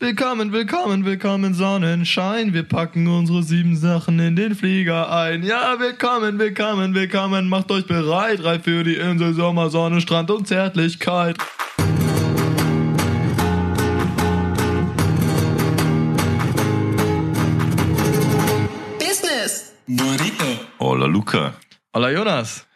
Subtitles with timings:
[0.00, 2.54] Willkommen, willkommen, willkommen, Sonnenschein.
[2.54, 5.42] Wir packen unsere sieben Sachen in den Flieger ein.
[5.42, 7.48] Ja, willkommen, willkommen, willkommen.
[7.48, 11.36] Macht euch bereit, reif für die Insel, Sommer, Sonne, Strand und Zärtlichkeit.
[19.00, 19.72] Business.
[19.88, 20.60] Burrito.
[20.78, 21.54] Hola Luca.
[21.92, 22.67] Hola Jonas.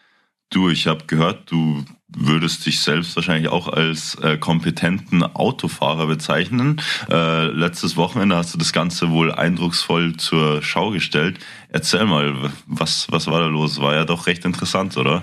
[0.53, 6.79] Du, ich habe gehört, du würdest dich selbst wahrscheinlich auch als äh, kompetenten Autofahrer bezeichnen.
[7.11, 11.39] Äh, letztes Wochenende hast du das Ganze wohl eindrucksvoll zur Schau gestellt.
[11.71, 13.81] Erzähl mal, was, was war da los?
[13.81, 15.23] War ja doch recht interessant, oder?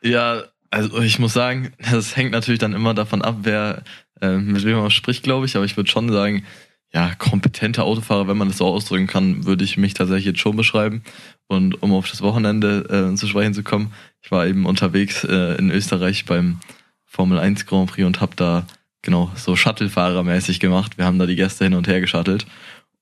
[0.00, 3.82] Ja, also ich muss sagen, das hängt natürlich dann immer davon ab, wer
[4.22, 5.54] äh, mit wem man spricht, glaube ich.
[5.54, 6.46] Aber ich würde schon sagen,
[6.94, 10.56] ja, kompetente Autofahrer, wenn man das so ausdrücken kann, würde ich mich tatsächlich jetzt schon
[10.56, 11.02] beschreiben.
[11.46, 15.56] Und um auf das Wochenende äh, zu sprechen zu kommen, ich war eben unterwegs äh,
[15.56, 16.60] in Österreich beim
[17.06, 18.66] Formel 1 Grand Prix und habe da
[19.00, 20.98] genau so Shuttle-Fahrermäßig gemacht.
[20.98, 22.46] Wir haben da die Gäste hin und her geschattelt.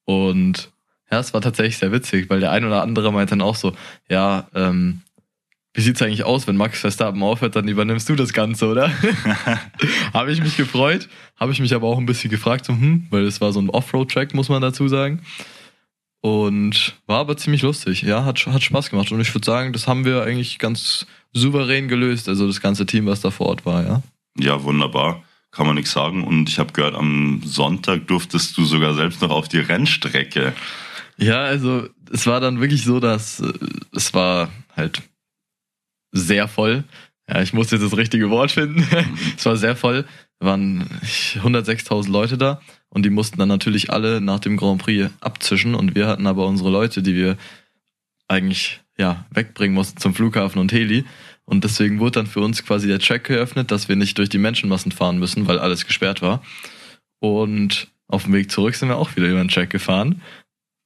[0.05, 0.71] Und
[1.11, 3.73] ja, es war tatsächlich sehr witzig, weil der ein oder andere meint dann auch so,
[4.09, 5.03] ja, ähm,
[5.73, 8.93] wie sieht's eigentlich aus, wenn Max Verstappen aufhört, dann übernimmst du das Ganze, oder?
[10.13, 13.25] habe ich mich gefreut, habe ich mich aber auch ein bisschen gefragt, so, hm, weil
[13.25, 15.21] es war so ein Offroad-Track, muss man dazu sagen.
[16.23, 19.11] Und war aber ziemlich lustig, ja, hat, hat Spaß gemacht.
[19.13, 23.07] Und ich würde sagen, das haben wir eigentlich ganz souverän gelöst, also das ganze Team,
[23.07, 24.03] was da vor Ort war, ja.
[24.39, 25.23] Ja, wunderbar.
[25.53, 26.25] Kann man nichts sagen.
[26.25, 30.53] Und ich habe gehört, am Sonntag durftest du sogar selbst noch auf die Rennstrecke.
[31.17, 33.53] Ja, also es war dann wirklich so, dass äh,
[33.93, 35.03] es war halt
[36.13, 36.85] sehr voll.
[37.29, 38.87] Ja, ich musste jetzt das richtige Wort finden.
[39.37, 40.05] es war sehr voll.
[40.41, 45.75] waren 106.000 Leute da und die mussten dann natürlich alle nach dem Grand Prix abzischen
[45.75, 47.37] und wir hatten aber unsere Leute, die wir
[48.29, 51.05] eigentlich ja wegbringen mussten zum Flughafen und Heli
[51.51, 54.39] und deswegen wurde dann für uns quasi der Track geöffnet, dass wir nicht durch die
[54.39, 56.45] Menschenmassen fahren müssen, weil alles gesperrt war.
[57.19, 60.23] Und auf dem Weg zurück sind wir auch wieder über den Track gefahren.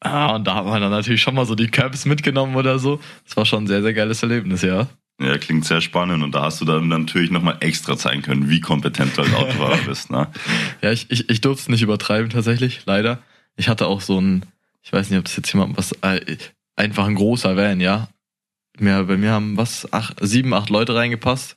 [0.00, 2.98] Ah, und da haben wir dann natürlich schon mal so die Caps mitgenommen oder so.
[3.26, 4.88] Das war schon ein sehr, sehr geiles Erlebnis, ja.
[5.20, 8.60] Ja, klingt sehr spannend und da hast du dann natürlich nochmal extra zeigen können, wie
[8.60, 10.10] kompetent du als Autofahrer bist.
[10.10, 10.28] Ne?
[10.82, 13.22] Ja, ich, ich, ich durfte es nicht übertreiben tatsächlich, leider.
[13.56, 14.44] Ich hatte auch so ein,
[14.82, 16.36] ich weiß nicht, ob das jetzt jemand was, äh,
[16.74, 18.08] einfach ein großer Van, ja.
[18.78, 21.56] Mir, bei mir haben was, acht, sieben, acht Leute reingepasst.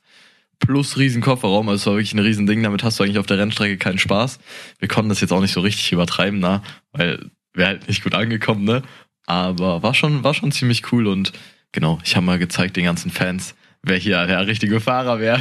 [0.60, 3.26] Plus riesen Kofferraum, also es war wirklich ein riesen Ding, damit hast du eigentlich auf
[3.26, 4.38] der Rennstrecke keinen Spaß.
[4.78, 6.62] Wir konnten das jetzt auch nicht so richtig übertreiben, na,
[6.92, 8.82] weil wäre halt nicht gut angekommen, ne?
[9.26, 11.32] Aber war schon, war schon ziemlich cool und
[11.72, 15.40] Genau, ich habe mal gezeigt den ganzen Fans, wer hier der richtige Fahrer wäre.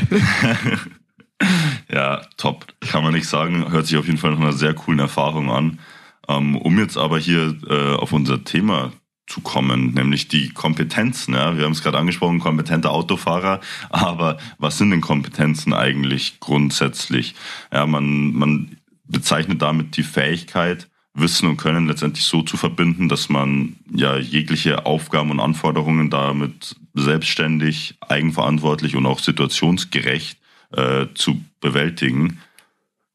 [1.92, 2.68] ja, top.
[2.82, 3.72] Kann man nicht sagen.
[3.72, 5.80] Hört sich auf jeden Fall nach einer sehr coolen Erfahrung an.
[6.28, 8.92] Ähm, um jetzt aber hier äh, auf unser Thema
[9.28, 11.34] zu kommen, nämlich die Kompetenzen.
[11.34, 11.58] Ja?
[11.58, 13.60] Wir haben es gerade angesprochen, kompetente Autofahrer.
[13.90, 17.36] Aber was sind denn Kompetenzen eigentlich grundsätzlich?
[17.72, 23.30] Ja, man, man bezeichnet damit die Fähigkeit, Wissen und Können letztendlich so zu verbinden, dass
[23.30, 30.38] man ja jegliche Aufgaben und Anforderungen damit selbstständig, eigenverantwortlich und auch situationsgerecht
[30.72, 32.40] äh, zu bewältigen.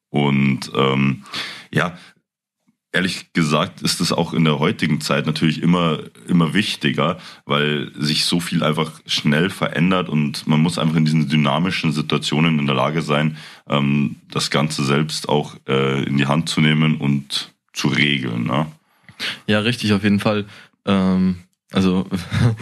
[0.09, 1.23] Und ähm,
[1.71, 1.97] ja,
[2.91, 8.25] ehrlich gesagt ist es auch in der heutigen Zeit natürlich immer, immer wichtiger, weil sich
[8.25, 12.75] so viel einfach schnell verändert und man muss einfach in diesen dynamischen Situationen in der
[12.75, 13.37] Lage sein,
[13.67, 18.45] ähm, das Ganze selbst auch äh, in die Hand zu nehmen und zu regeln.
[18.45, 18.67] Ne?
[19.47, 20.45] Ja, richtig, auf jeden Fall.
[20.85, 21.37] Ähm,
[21.71, 22.05] also,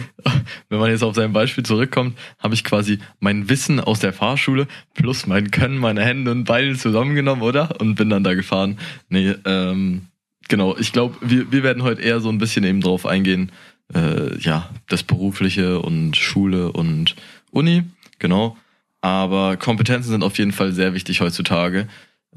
[0.70, 4.66] wenn man jetzt auf sein Beispiel zurückkommt, habe ich quasi mein Wissen aus der Fahrschule
[4.94, 7.80] plus mein Können, meine Hände und Beine zusammengenommen, oder?
[7.80, 8.78] Und bin dann da gefahren.
[9.10, 10.06] Nee, ähm,
[10.48, 10.76] genau.
[10.78, 13.52] Ich glaube, wir, wir werden heute eher so ein bisschen eben drauf eingehen,
[13.94, 17.14] äh, ja, das Berufliche und Schule und
[17.50, 17.84] Uni,
[18.18, 18.56] genau.
[19.02, 21.88] Aber Kompetenzen sind auf jeden Fall sehr wichtig heutzutage.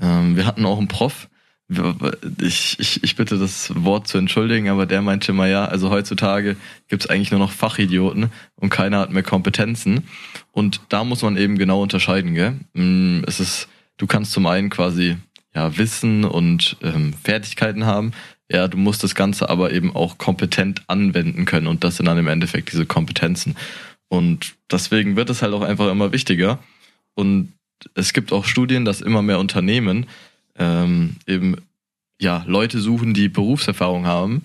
[0.01, 1.29] Ähm, wir hatten auch einen Prof,
[1.67, 6.57] ich, ich, ich bitte das Wort zu entschuldigen, aber der meinte mal ja, also heutzutage
[6.87, 10.03] gibt's eigentlich nur noch Fachidioten und keiner hat mehr Kompetenzen.
[10.51, 12.59] Und da muss man eben genau unterscheiden, gell?
[12.73, 13.67] Mm, es ist,
[13.97, 15.17] du kannst zum einen quasi
[15.55, 18.11] ja Wissen und ähm, Fertigkeiten haben.
[18.51, 22.19] Ja, du musst das Ganze aber eben auch kompetent anwenden können und das sind dann
[22.19, 23.55] im Endeffekt diese Kompetenzen.
[24.07, 26.59] Und deswegen wird es halt auch einfach immer wichtiger.
[27.15, 27.53] Und
[27.95, 30.05] es gibt auch Studien, dass immer mehr Unternehmen
[30.57, 31.57] ähm, eben
[32.19, 34.43] ja Leute suchen, die Berufserfahrung haben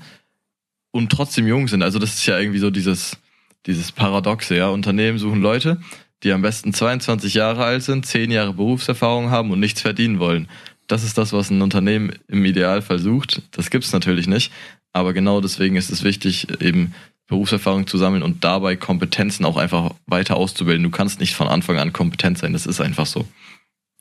[0.90, 1.82] und trotzdem jung sind.
[1.82, 3.18] Also das ist ja irgendwie so dieses
[3.66, 4.68] dieses Paradoxe, ja.
[4.68, 5.80] Unternehmen suchen Leute,
[6.22, 10.48] die am besten 22 Jahre alt sind, 10 Jahre Berufserfahrung haben und nichts verdienen wollen.
[10.86, 13.42] Das ist das, was ein Unternehmen im Idealfall sucht.
[13.52, 14.52] Das gibt's natürlich nicht.
[14.92, 16.94] Aber genau deswegen ist es wichtig, eben
[17.28, 20.82] Berufserfahrung zu sammeln und dabei Kompetenzen auch einfach weiter auszubilden.
[20.82, 22.52] Du kannst nicht von Anfang an kompetent sein.
[22.52, 23.24] Das ist einfach so.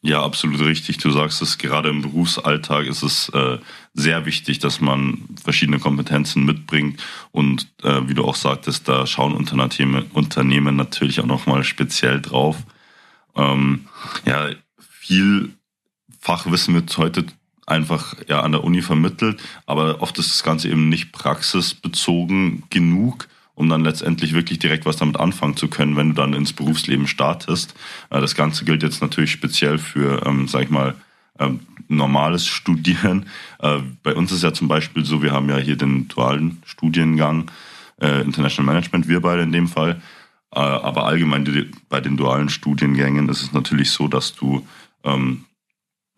[0.02, 0.98] Ja, absolut richtig.
[0.98, 3.58] Du sagst es, gerade im Berufsalltag ist es äh,
[3.94, 7.04] sehr wichtig, dass man verschiedene Kompetenzen mitbringt.
[7.32, 12.58] Und äh, wie du auch sagtest, da schauen Unternehmen, Unternehmen natürlich auch nochmal speziell drauf.
[13.36, 13.88] Ähm,
[14.26, 15.54] ja, viel
[16.22, 17.26] Fachwissen wird heute
[17.66, 23.28] einfach ja, an der Uni vermittelt, aber oft ist das Ganze eben nicht praxisbezogen genug
[23.60, 27.08] um dann letztendlich wirklich direkt was damit anfangen zu können, wenn du dann ins Berufsleben
[27.08, 27.76] startest.
[28.10, 30.96] Äh, das Ganze gilt jetzt natürlich speziell für, ähm, sag ich mal,
[31.40, 31.60] ähm,
[31.90, 33.26] normales Studieren.
[33.62, 37.52] Äh, bei uns ist ja zum Beispiel so, wir haben ja hier den dualen Studiengang,
[38.02, 40.02] äh, International Management, wir beide in dem Fall.
[40.56, 44.66] Äh, aber allgemein die, bei den dualen Studiengängen ist es natürlich so, dass du
[45.04, 45.44] ähm,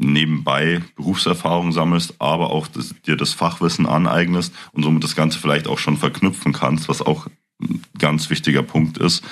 [0.01, 5.67] nebenbei Berufserfahrung sammelst, aber auch das, dir das Fachwissen aneignest und somit das Ganze vielleicht
[5.67, 7.27] auch schon verknüpfen kannst, was auch
[7.61, 9.23] ein ganz wichtiger Punkt ist.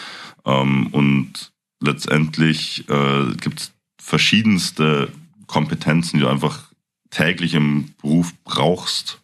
[0.45, 1.51] Ähm, und
[1.81, 5.11] letztendlich äh, gibt es verschiedenste
[5.47, 6.71] Kompetenzen, die du einfach
[7.09, 9.19] täglich im Beruf brauchst.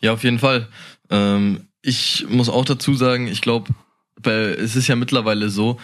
[0.00, 0.68] Ja, auf jeden Fall.
[1.10, 3.74] Ähm, ich muss auch dazu sagen, ich glaube,
[4.24, 5.80] es ist ja mittlerweile so,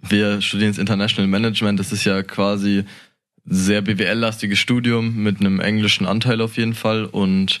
[0.00, 2.84] wir studieren jetzt International Management, das ist ja quasi
[3.46, 7.04] sehr BWL-lastiges Studium mit einem englischen Anteil auf jeden Fall.
[7.04, 7.60] Und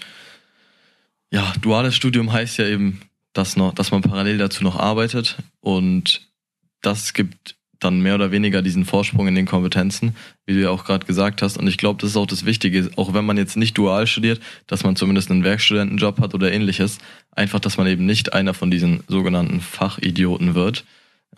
[1.30, 3.00] ja, duales Studium heißt ja eben,
[3.32, 5.36] dass, noch, dass man parallel dazu noch arbeitet.
[5.60, 6.28] Und
[6.82, 10.16] das gibt dann mehr oder weniger diesen Vorsprung in den Kompetenzen,
[10.46, 11.58] wie du ja auch gerade gesagt hast.
[11.58, 14.40] Und ich glaube, das ist auch das Wichtige, auch wenn man jetzt nicht dual studiert,
[14.66, 16.98] dass man zumindest einen Werkstudentenjob hat oder ähnliches.
[17.32, 20.84] Einfach, dass man eben nicht einer von diesen sogenannten Fachidioten wird.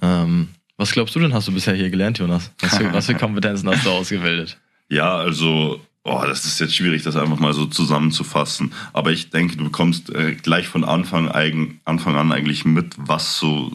[0.00, 0.48] Ähm,
[0.78, 2.52] was glaubst du denn, hast du bisher hier gelernt, Jonas?
[2.60, 4.56] Was für, was für Kompetenzen hast du ausgebildet?
[4.88, 8.72] Ja, also, oh, das ist jetzt schwierig, das einfach mal so zusammenzufassen.
[8.92, 13.38] Aber ich denke, du bekommst äh, gleich von Anfang, eigen, Anfang an eigentlich mit, was
[13.38, 13.72] so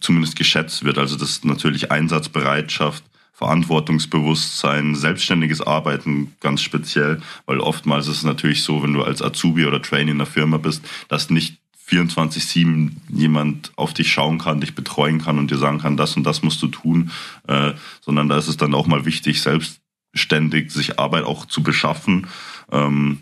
[0.00, 0.96] zumindest geschätzt wird.
[0.96, 3.02] Also das ist natürlich Einsatzbereitschaft,
[3.32, 9.66] Verantwortungsbewusstsein, selbstständiges Arbeiten ganz speziell, weil oftmals ist es natürlich so, wenn du als Azubi
[9.66, 11.58] oder Trainee in der Firma bist, dass nicht
[11.88, 16.24] 24-7 jemand auf dich schauen kann, dich betreuen kann und dir sagen kann, das und
[16.24, 17.10] das musst du tun,
[17.46, 22.26] äh, sondern da ist es dann auch mal wichtig, selbstständig sich Arbeit auch zu beschaffen.
[22.72, 23.20] Ähm,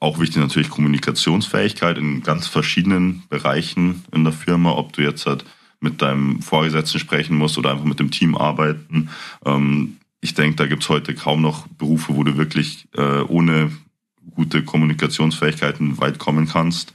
[0.00, 5.44] auch wichtig natürlich Kommunikationsfähigkeit in ganz verschiedenen Bereichen in der Firma, ob du jetzt halt
[5.80, 9.10] mit deinem Vorgesetzten sprechen musst oder einfach mit dem Team arbeiten.
[9.44, 13.70] Ähm, ich denke, da gibt's heute kaum noch Berufe, wo du wirklich äh, ohne
[14.34, 16.94] gute Kommunikationsfähigkeiten weit kommen kannst.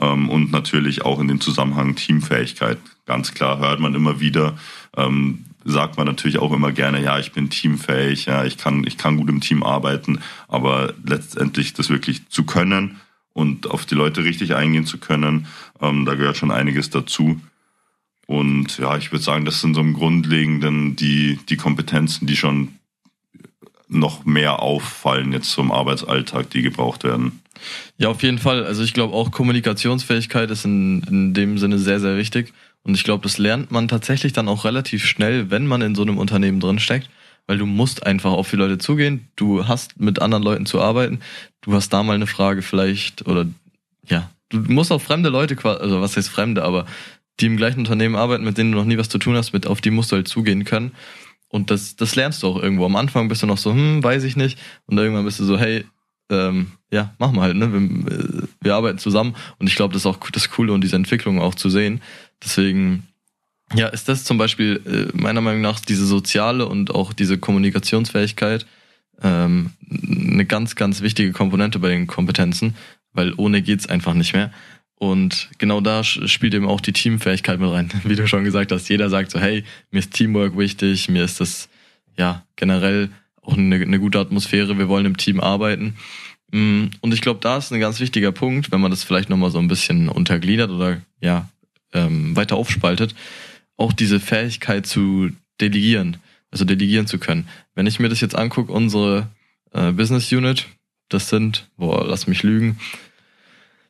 [0.00, 2.78] Ähm, und natürlich auch in dem Zusammenhang Teamfähigkeit.
[3.06, 4.56] Ganz klar hört man immer wieder,
[4.96, 8.96] ähm, sagt man natürlich auch immer gerne, ja, ich bin teamfähig, ja, ich kann, ich
[8.96, 13.00] kann gut im Team arbeiten, aber letztendlich das wirklich zu können
[13.32, 15.46] und auf die Leute richtig eingehen zu können,
[15.80, 17.40] ähm, da gehört schon einiges dazu.
[18.26, 22.74] Und ja, ich würde sagen, das sind so im Grundlegenden die, die Kompetenzen, die schon
[23.88, 27.40] noch mehr auffallen jetzt zum Arbeitsalltag, die gebraucht werden.
[27.96, 28.64] Ja, auf jeden Fall.
[28.64, 32.52] Also ich glaube auch Kommunikationsfähigkeit ist in, in dem Sinne sehr, sehr wichtig.
[32.84, 36.02] Und ich glaube, das lernt man tatsächlich dann auch relativ schnell, wenn man in so
[36.02, 37.10] einem Unternehmen drin steckt,
[37.46, 39.28] weil du musst einfach auf die Leute zugehen.
[39.36, 41.20] Du hast mit anderen Leuten zu arbeiten.
[41.60, 43.46] Du hast da mal eine Frage vielleicht oder
[44.06, 46.86] ja, du musst auf fremde Leute, also was heißt fremde, aber
[47.40, 49.66] die im gleichen Unternehmen arbeiten, mit denen du noch nie was zu tun hast, mit
[49.66, 50.92] auf die musst du halt zugehen können.
[51.48, 52.84] Und das, das lernst du auch irgendwo.
[52.84, 54.58] Am Anfang bist du noch so, hm, weiß ich nicht.
[54.86, 55.84] Und irgendwann bist du so, hey,
[56.30, 57.72] ähm, ja, machen wir halt, ne?
[57.72, 61.40] Wir, wir arbeiten zusammen und ich glaube, das ist auch das Coole und diese Entwicklung
[61.40, 62.02] auch zu sehen.
[62.42, 63.06] Deswegen,
[63.74, 68.66] ja, ist das zum Beispiel äh, meiner Meinung nach diese soziale und auch diese Kommunikationsfähigkeit
[69.22, 72.76] ähm, eine ganz, ganz wichtige Komponente bei den Kompetenzen,
[73.12, 74.52] weil ohne geht's einfach nicht mehr.
[74.98, 77.90] Und genau da spielt eben auch die Teamfähigkeit mit rein.
[78.04, 81.40] Wie du schon gesagt hast, jeder sagt so, hey, mir ist Teamwork wichtig, mir ist
[81.40, 81.68] das
[82.16, 83.10] ja generell
[83.42, 85.96] auch eine, eine gute Atmosphäre, wir wollen im Team arbeiten.
[86.50, 89.50] Mm, und ich glaube, da ist ein ganz wichtiger Punkt, wenn man das vielleicht nochmal
[89.50, 91.48] so ein bisschen untergliedert oder ja,
[91.92, 93.14] ähm, weiter aufspaltet,
[93.76, 96.16] auch diese Fähigkeit zu delegieren,
[96.50, 97.48] also delegieren zu können.
[97.74, 99.28] Wenn ich mir das jetzt angucke, unsere
[99.72, 100.66] äh, Business Unit,
[101.08, 102.78] das sind, boah, lass mich lügen,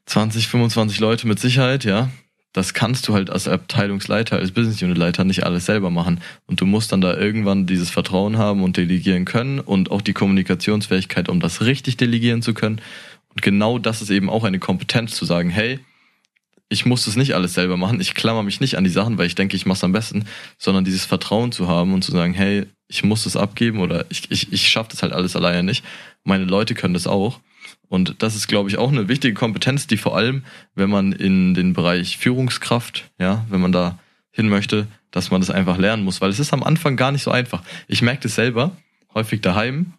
[0.08, 2.10] 20, 25 Leute mit Sicherheit, ja
[2.52, 6.20] das kannst du halt als Abteilungsleiter, als Business Unit Leiter nicht alles selber machen.
[6.46, 10.14] Und du musst dann da irgendwann dieses Vertrauen haben und delegieren können und auch die
[10.14, 12.80] Kommunikationsfähigkeit, um das richtig delegieren zu können.
[13.28, 15.78] Und genau das ist eben auch eine Kompetenz zu sagen, hey,
[16.70, 19.26] ich muss das nicht alles selber machen, ich klammer mich nicht an die Sachen, weil
[19.26, 20.26] ich denke, ich mache es am besten,
[20.58, 24.30] sondern dieses Vertrauen zu haben und zu sagen, hey, ich muss das abgeben oder ich,
[24.30, 25.84] ich, ich schaffe das halt alles alleine nicht.
[26.24, 27.40] Meine Leute können das auch.
[27.88, 30.44] Und das ist, glaube ich, auch eine wichtige Kompetenz, die vor allem,
[30.74, 33.98] wenn man in den Bereich Führungskraft, ja, wenn man da
[34.30, 37.22] hin möchte, dass man das einfach lernen muss, weil es ist am Anfang gar nicht
[37.22, 37.62] so einfach.
[37.86, 38.76] Ich merke das selber.
[39.14, 39.94] häufig daheim,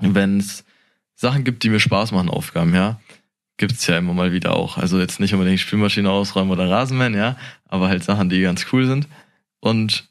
[0.00, 0.64] wenn es
[1.14, 3.00] Sachen gibt, die mir Spaß machen, Aufgaben, ja.
[3.56, 4.78] Gibt's ja immer mal wieder auch.
[4.78, 7.36] Also jetzt nicht unbedingt Spülmaschine ausräumen oder Rasenmähen, ja,
[7.66, 9.08] aber halt Sachen, die ganz cool sind.
[9.58, 10.08] Und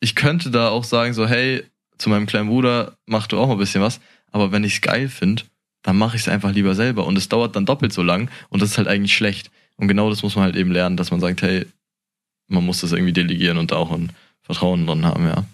[0.00, 1.64] ich könnte da auch sagen, so, hey,
[1.96, 4.00] zu meinem kleinen Bruder, mach du auch mal ein bisschen was.
[4.30, 5.44] Aber wenn ich es geil finde,
[5.84, 7.06] dann mache ich es einfach lieber selber.
[7.06, 9.52] Und es dauert dann doppelt so lang und das ist halt eigentlich schlecht.
[9.76, 11.66] Und genau das muss man halt eben lernen, dass man sagt, hey,
[12.48, 14.10] man muss das irgendwie delegieren und da auch ein
[14.42, 15.44] Vertrauen dran haben, ja.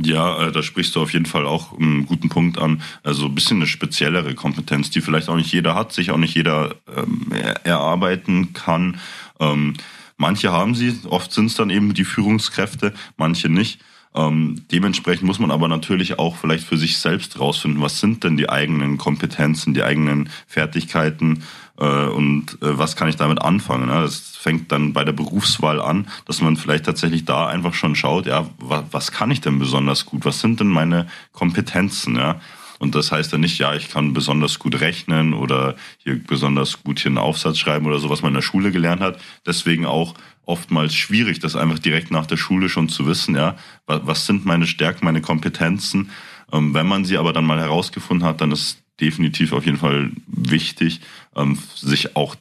[0.00, 2.82] Ja, äh, da sprichst du auf jeden Fall auch einen guten Punkt an.
[3.02, 6.36] Also ein bisschen eine speziellere Kompetenz, die vielleicht auch nicht jeder hat, sich auch nicht
[6.36, 7.32] jeder ähm,
[7.64, 9.00] erarbeiten kann.
[9.40, 9.74] Ähm,
[10.16, 13.80] manche haben sie, oft sind es dann eben die Führungskräfte, manche nicht.
[14.18, 18.36] Ähm, dementsprechend muss man aber natürlich auch vielleicht für sich selbst rausfinden, was sind denn
[18.36, 21.44] die eigenen Kompetenzen, die eigenen Fertigkeiten
[21.78, 23.88] äh, und äh, was kann ich damit anfangen.
[23.88, 24.02] Ja?
[24.02, 28.26] Das fängt dann bei der Berufswahl an, dass man vielleicht tatsächlich da einfach schon schaut,
[28.26, 30.24] ja, was, was kann ich denn besonders gut?
[30.24, 32.16] Was sind denn meine Kompetenzen?
[32.16, 32.40] Ja?
[32.78, 37.00] Und das heißt dann nicht, ja, ich kann besonders gut rechnen oder hier besonders gut
[37.00, 39.20] hier einen Aufsatz schreiben oder so, was man in der Schule gelernt hat.
[39.46, 40.14] Deswegen auch
[40.46, 43.56] oftmals schwierig, das einfach direkt nach der Schule schon zu wissen, ja,
[43.86, 46.10] was sind meine Stärken, meine Kompetenzen.
[46.52, 50.10] Ähm, wenn man sie aber dann mal herausgefunden hat, dann ist definitiv auf jeden Fall
[50.26, 51.00] wichtig,
[51.36, 52.34] ähm, sich auch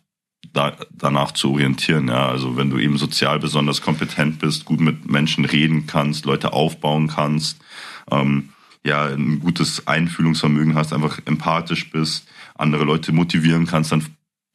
[0.53, 2.07] da, danach zu orientieren.
[2.07, 6.53] Ja, also wenn du eben sozial besonders kompetent bist, gut mit Menschen reden kannst, Leute
[6.53, 7.59] aufbauen kannst,
[8.09, 8.49] ähm,
[8.87, 14.05] ja, ein gutes Einfühlungsvermögen hast, einfach empathisch bist, andere Leute motivieren kannst, dann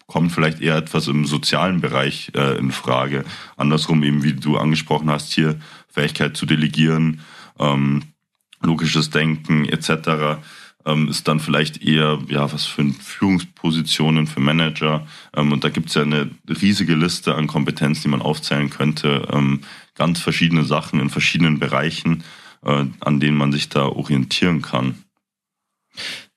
[0.07, 3.25] kommt vielleicht eher etwas im sozialen Bereich äh, in Frage.
[3.57, 7.21] Andersrum eben, wie du angesprochen hast, hier Fähigkeit zu delegieren,
[7.59, 8.03] ähm,
[8.63, 10.41] logisches Denken etc.
[10.85, 15.07] Ähm, ist dann vielleicht eher, ja, was für Führungspositionen für Manager.
[15.37, 19.29] Ähm, und da gibt's ja eine riesige Liste an Kompetenzen, die man aufzählen könnte.
[19.31, 19.61] Ähm,
[19.95, 22.25] ganz verschiedene Sachen in verschiedenen Bereichen,
[22.65, 24.97] äh, an denen man sich da orientieren kann.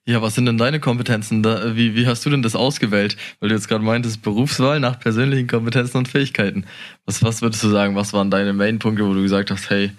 [0.08, 1.42] Ja, was sind denn deine Kompetenzen?
[1.42, 3.18] Da, wie, wie hast du denn das ausgewählt?
[3.40, 6.66] Weil du jetzt gerade meintest, Berufswahl nach persönlichen Kompetenzen und Fähigkeiten.
[7.06, 9.92] Was, was würdest du sagen, was waren deine Main-Punkte, wo du gesagt hast, hey,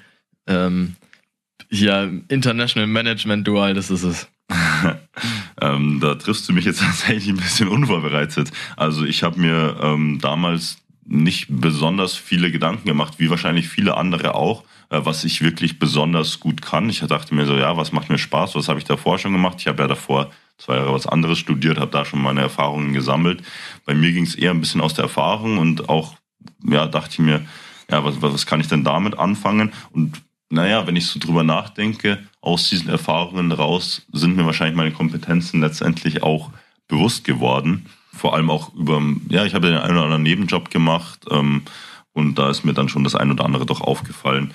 [0.46, 0.94] ähm,
[1.70, 4.28] ja, International Management Dual, das ist es.
[5.60, 8.52] ähm, da triffst du mich jetzt tatsächlich ein bisschen unvorbereitet.
[8.76, 14.36] Also ich habe mir ähm, damals nicht besonders viele Gedanken gemacht, wie wahrscheinlich viele andere
[14.36, 16.88] auch äh, was ich wirklich besonders gut kann.
[16.88, 19.56] Ich dachte mir so, ja, was macht mir Spaß, was habe ich davor schon gemacht?
[19.60, 23.42] Ich habe ja davor zwei Jahre was anderes studiert, habe da schon meine Erfahrungen gesammelt.
[23.84, 26.14] Bei mir ging es eher ein bisschen aus der Erfahrung und auch,
[26.64, 27.44] ja, dachte ich mir,
[27.90, 29.72] ja, was, was kann ich denn damit anfangen?
[29.90, 34.92] Und naja, wenn ich so drüber nachdenke, aus diesen Erfahrungen raus sind mir wahrscheinlich meine
[34.92, 36.50] Kompetenzen letztendlich auch
[36.88, 37.86] bewusst geworden.
[38.12, 41.62] Vor allem auch über, ja, ich habe den einen oder anderen Nebenjob gemacht ähm,
[42.12, 44.54] und da ist mir dann schon das ein oder andere doch aufgefallen,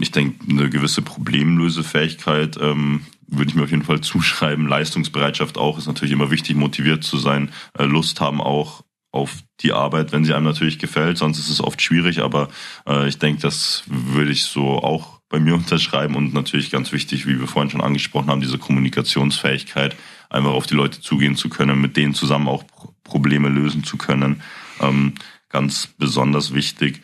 [0.00, 4.68] ich denke, eine gewisse Problemlösefähigkeit ähm, würde ich mir auf jeden Fall zuschreiben.
[4.68, 9.72] Leistungsbereitschaft auch ist natürlich immer wichtig, motiviert zu sein, äh, Lust haben auch auf die
[9.72, 11.18] Arbeit, wenn sie einem natürlich gefällt.
[11.18, 12.48] Sonst ist es oft schwierig, aber
[12.86, 17.26] äh, ich denke, das würde ich so auch bei mir unterschreiben und natürlich ganz wichtig,
[17.26, 19.96] wie wir vorhin schon angesprochen haben, diese Kommunikationsfähigkeit,
[20.28, 22.64] einfach auf die Leute zugehen zu können, mit denen zusammen auch
[23.04, 24.42] Probleme lösen zu können,
[24.80, 25.14] ähm,
[25.48, 27.02] ganz besonders wichtig.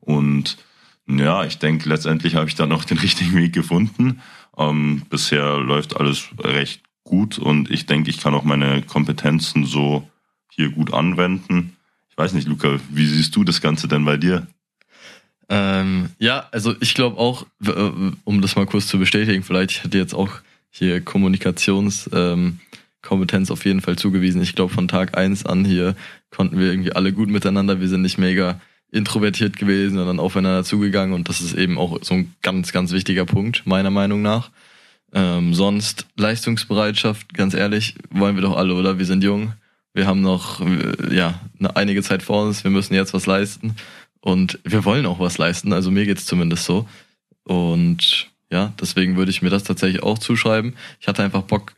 [0.00, 0.58] Und
[1.06, 4.20] ja, ich denke, letztendlich habe ich dann noch den richtigen Weg gefunden.
[4.56, 10.08] Ähm, bisher läuft alles recht gut und ich denke, ich kann auch meine Kompetenzen so
[10.50, 11.76] hier gut anwenden.
[12.08, 14.46] Ich weiß nicht, Luca, wie siehst du das Ganze denn bei dir?
[15.48, 17.90] Ähm, ja, also ich glaube auch, äh,
[18.24, 20.30] um das mal kurz zu bestätigen, vielleicht ich hätte jetzt auch
[20.70, 22.58] hier Kommunikationskompetenz
[23.50, 24.40] ähm, auf jeden Fall zugewiesen.
[24.42, 25.96] Ich glaube, von Tag eins an hier
[26.30, 27.80] konnten wir irgendwie alle gut miteinander.
[27.80, 28.60] Wir sind nicht mega
[28.94, 32.92] introvertiert gewesen und dann aufeinander zugegangen und das ist eben auch so ein ganz, ganz
[32.92, 34.50] wichtiger Punkt, meiner Meinung nach.
[35.12, 38.98] Ähm, sonst Leistungsbereitschaft, ganz ehrlich, wollen wir doch alle, oder?
[38.98, 39.52] Wir sind jung,
[39.92, 43.74] wir haben noch äh, ja eine einige Zeit vor uns, wir müssen jetzt was leisten
[44.20, 46.88] und wir wollen auch was leisten, also mir geht's zumindest so.
[47.42, 50.74] Und ja, deswegen würde ich mir das tatsächlich auch zuschreiben.
[51.00, 51.74] Ich hatte einfach Bock,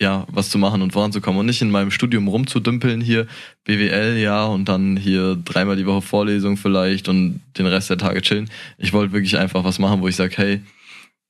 [0.00, 3.26] ja, was zu machen und voranzukommen und nicht in meinem Studium rumzudümpeln hier,
[3.64, 8.22] BWL, ja, und dann hier dreimal die Woche Vorlesung vielleicht und den Rest der Tage
[8.22, 8.48] chillen.
[8.78, 10.62] Ich wollte wirklich einfach was machen, wo ich sage, hey,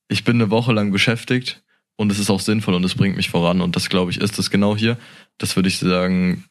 [0.07, 1.61] ich bin eine Woche lang beschäftigt
[1.97, 4.37] und es ist auch sinnvoll und es bringt mich voran und das, glaube ich, ist
[4.37, 4.97] das genau hier.
[5.37, 6.45] Das würde ich sagen,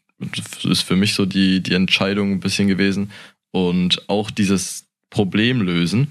[0.64, 3.10] ist für mich so die, die Entscheidung ein bisschen gewesen
[3.50, 6.10] und auch dieses Problem lösen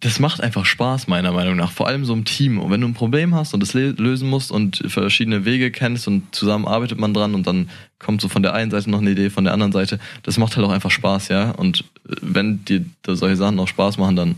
[0.00, 1.72] das macht einfach Spaß, meiner Meinung nach.
[1.72, 2.58] Vor allem so im Team.
[2.58, 6.34] Und wenn du ein Problem hast und es lösen musst und verschiedene Wege kennst und
[6.34, 9.28] zusammen arbeitet man dran und dann kommt so von der einen Seite noch eine Idee,
[9.28, 11.50] von der anderen Seite, das macht halt auch einfach Spaß, ja.
[11.50, 14.34] Und wenn dir solche Sachen auch Spaß machen, dann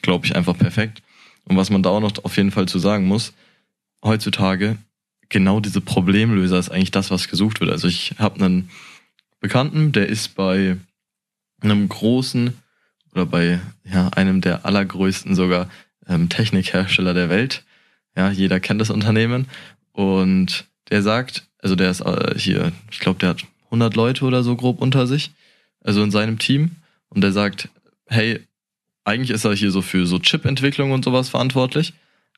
[0.00, 1.02] glaube ich einfach perfekt.
[1.44, 3.34] Und was man da auch noch auf jeden Fall zu sagen muss,
[4.02, 4.78] heutzutage
[5.28, 7.70] genau diese Problemlöser ist eigentlich das, was gesucht wird.
[7.70, 8.70] Also ich habe einen
[9.40, 10.78] Bekannten, der ist bei
[11.60, 12.54] einem großen
[13.16, 15.70] oder bei ja, einem der allergrößten sogar
[16.06, 17.64] ähm, Technikhersteller der Welt.
[18.14, 19.46] Ja, jeder kennt das Unternehmen.
[19.92, 24.42] Und der sagt, also der ist äh, hier, ich glaube, der hat 100 Leute oder
[24.42, 25.30] so grob unter sich,
[25.82, 26.72] also in seinem Team.
[27.08, 27.70] Und der sagt,
[28.06, 28.40] hey,
[29.04, 31.94] eigentlich ist er hier so für so Chip-Entwicklung und sowas verantwortlich,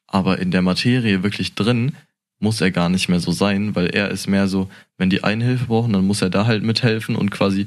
[0.07, 1.97] aber in der Materie wirklich drin
[2.39, 5.45] muss er gar nicht mehr so sein, weil er ist mehr so, wenn die eine
[5.45, 7.67] Hilfe brauchen, dann muss er da halt mithelfen und quasi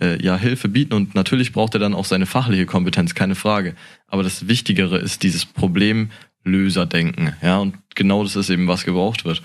[0.00, 3.74] äh, ja Hilfe bieten und natürlich braucht er dann auch seine fachliche Kompetenz, keine Frage.
[4.06, 9.42] Aber das Wichtigere ist dieses Problemlöserdenken, ja und genau das ist eben was gebraucht wird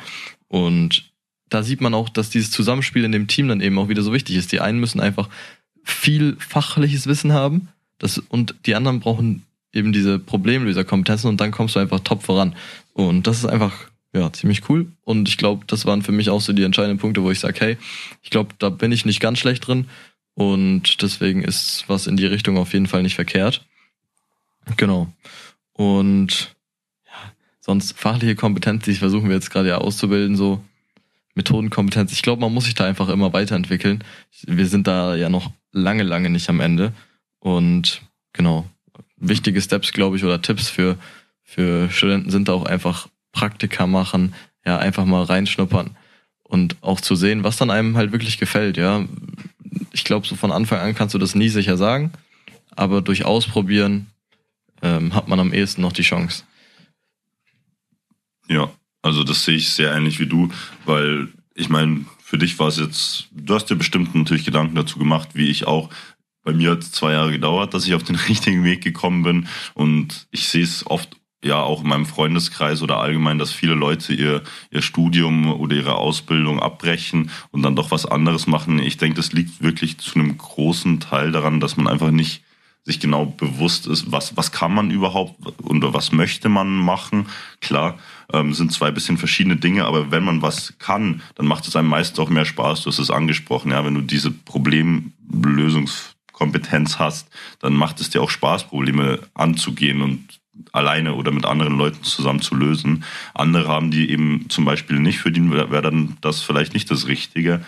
[0.48, 1.12] und
[1.50, 4.12] da sieht man auch, dass dieses Zusammenspiel in dem Team dann eben auch wieder so
[4.12, 4.52] wichtig ist.
[4.52, 5.30] Die einen müssen einfach
[5.84, 7.70] viel fachliches Wissen haben
[8.00, 9.44] das, und die anderen brauchen
[9.74, 12.56] eben diese Problemlöserkompetenzen und dann kommst du einfach top voran.
[12.94, 13.74] Und das ist einfach
[14.14, 14.88] ja, ziemlich cool.
[15.04, 17.60] Und ich glaube, das waren für mich auch so die entscheidenden Punkte, wo ich sage,
[17.60, 17.78] hey,
[18.22, 19.86] ich glaube, da bin ich nicht ganz schlecht drin.
[20.36, 23.66] Und deswegen ist was in die Richtung auf jeden Fall nicht verkehrt.
[24.78, 25.08] Genau.
[25.72, 26.56] Und
[27.06, 30.62] ja, sonst fachliche Kompetenz, die versuchen wir jetzt gerade ja auszubilden, so
[31.36, 32.12] Methodenkompetenz.
[32.12, 34.04] Ich glaube, man muss sich da einfach immer weiterentwickeln.
[34.44, 36.92] Wir sind da ja noch lange, lange nicht am Ende.
[37.40, 38.02] Und
[38.34, 38.66] genau,
[39.16, 40.98] wichtige Steps, glaube ich, oder Tipps für,
[41.44, 44.34] für Studenten sind da auch einfach Praktika machen,
[44.66, 45.96] ja, einfach mal reinschnuppern
[46.48, 49.06] und auch zu sehen, was dann einem halt wirklich gefällt, ja.
[49.92, 52.12] Ich glaube, so von Anfang an kannst du das nie sicher sagen,
[52.76, 54.08] aber durch Ausprobieren
[54.82, 56.44] ähm, hat man am ehesten noch die Chance.
[58.48, 58.72] Ja,
[59.02, 60.50] also das sehe ich sehr ähnlich wie du,
[60.86, 65.00] weil ich meine, für dich war es jetzt, du hast dir bestimmt natürlich Gedanken dazu
[65.00, 65.90] gemacht, wie ich auch.
[66.44, 69.48] Bei mir hat es zwei Jahre gedauert, dass ich auf den richtigen Weg gekommen bin
[69.74, 74.14] und ich sehe es oft ja auch in meinem Freundeskreis oder allgemein, dass viele Leute
[74.14, 78.80] ihr, ihr Studium oder ihre Ausbildung abbrechen und dann doch was anderes machen.
[78.80, 82.44] Ich denke, das liegt wirklich zu einem großen Teil daran, dass man einfach nicht
[82.84, 87.26] sich genau bewusst ist, was, was kann man überhaupt oder was möchte man machen.
[87.60, 87.98] Klar,
[88.32, 91.90] ähm, sind zwei bisschen verschiedene Dinge, aber wenn man was kann, dann macht es einem
[91.90, 92.84] meistens auch mehr Spaß.
[92.84, 97.28] Du hast es angesprochen, ja, wenn du diese Problemlösungskompetenz hast,
[97.60, 100.40] dann macht es dir auch Spaß, Probleme anzugehen und
[100.72, 103.04] alleine oder mit anderen Leuten zusammen zu lösen.
[103.34, 107.08] Andere haben die eben zum Beispiel nicht, für die wäre dann das vielleicht nicht das
[107.08, 107.64] Richtige.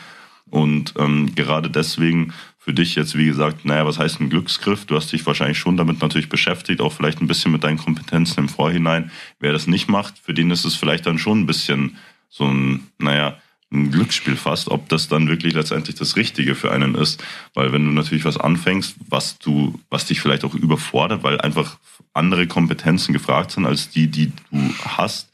[0.49, 4.85] Und ähm, gerade deswegen für dich jetzt, wie gesagt, naja, was heißt ein Glücksgriff?
[4.85, 8.41] Du hast dich wahrscheinlich schon damit natürlich beschäftigt, auch vielleicht ein bisschen mit deinen Kompetenzen
[8.41, 9.11] im Vorhinein.
[9.39, 11.97] Wer das nicht macht, für den ist es vielleicht dann schon ein bisschen
[12.29, 13.37] so ein, naja,
[13.71, 17.23] ein Glücksspiel fast, ob das dann wirklich letztendlich das Richtige für einen ist.
[17.53, 21.77] Weil wenn du natürlich was anfängst, was du, was dich vielleicht auch überfordert, weil einfach
[22.17, 25.29] andere Kompetenzen gefragt sind als die, die du hast,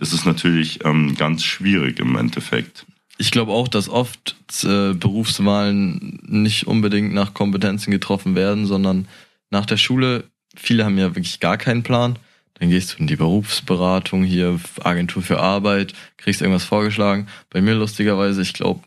[0.00, 2.86] ist es natürlich ähm, ganz schwierig im Endeffekt.
[3.18, 9.08] Ich glaube auch, dass oft äh, Berufswahlen nicht unbedingt nach Kompetenzen getroffen werden, sondern
[9.50, 10.24] nach der Schule.
[10.54, 12.18] Viele haben ja wirklich gar keinen Plan.
[12.58, 17.28] Dann gehst du in die Berufsberatung hier, Agentur für Arbeit, kriegst irgendwas vorgeschlagen.
[17.50, 18.80] Bei mir lustigerweise, ich glaube,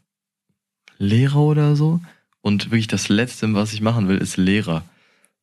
[0.98, 2.02] Lehrer oder so.
[2.42, 4.84] Und wirklich das Letzte, was ich machen will, ist Lehrer.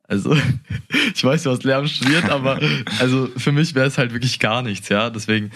[0.08, 0.36] Also,
[1.14, 2.60] ich weiß, du hast Lehramt studiert, aber
[2.98, 5.10] also für mich wäre es halt wirklich gar nichts, ja.
[5.10, 5.50] Deswegen,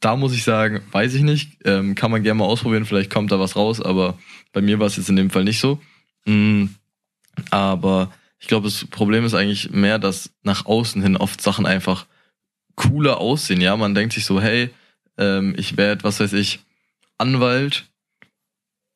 [0.00, 1.58] da muss ich sagen, weiß ich nicht.
[1.64, 4.18] Ähm, kann man gerne mal ausprobieren, vielleicht kommt da was raus, aber
[4.52, 5.80] bei mir war es jetzt in dem Fall nicht so.
[6.24, 6.74] Mhm.
[7.50, 12.06] Aber ich glaube, das Problem ist eigentlich mehr, dass nach außen hin oft Sachen einfach
[12.74, 13.76] cooler aussehen, ja.
[13.76, 14.70] Man denkt sich so, hey,
[15.18, 16.60] ähm, ich werde, was weiß ich,
[17.18, 17.91] Anwalt,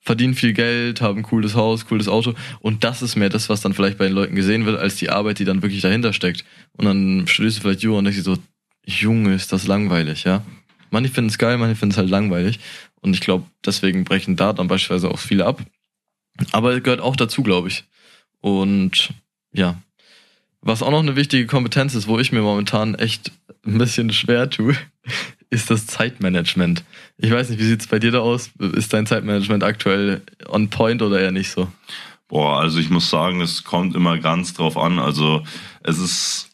[0.06, 2.34] verdiene viel Geld, habe ein cooles Haus, cooles Auto.
[2.60, 5.10] Und das ist mehr das, was dann vielleicht bei den Leuten gesehen wird, als die
[5.10, 6.44] Arbeit, die dann wirklich dahinter steckt.
[6.76, 8.38] Und dann studierst du vielleicht Jura und denkst dir so,
[8.86, 10.44] Junge, ist das langweilig, ja.
[10.90, 12.60] Manche finden es geil, manche finden es halt langweilig.
[13.00, 15.60] Und ich glaube, deswegen brechen da dann beispielsweise auch viele ab.
[16.52, 17.84] Aber gehört auch dazu, glaube ich.
[18.40, 19.12] Und
[19.52, 19.82] ja,
[20.60, 23.32] was auch noch eine wichtige Kompetenz ist, wo ich mir momentan echt
[23.66, 24.76] ein bisschen schwer tue,
[25.50, 26.84] ist das Zeitmanagement.
[27.18, 28.50] Ich weiß nicht, wie sieht es bei dir da aus?
[28.58, 31.68] Ist dein Zeitmanagement aktuell on point oder eher nicht so?
[32.28, 34.98] Boah, also ich muss sagen, es kommt immer ganz drauf an.
[34.98, 35.44] Also
[35.82, 36.50] es ist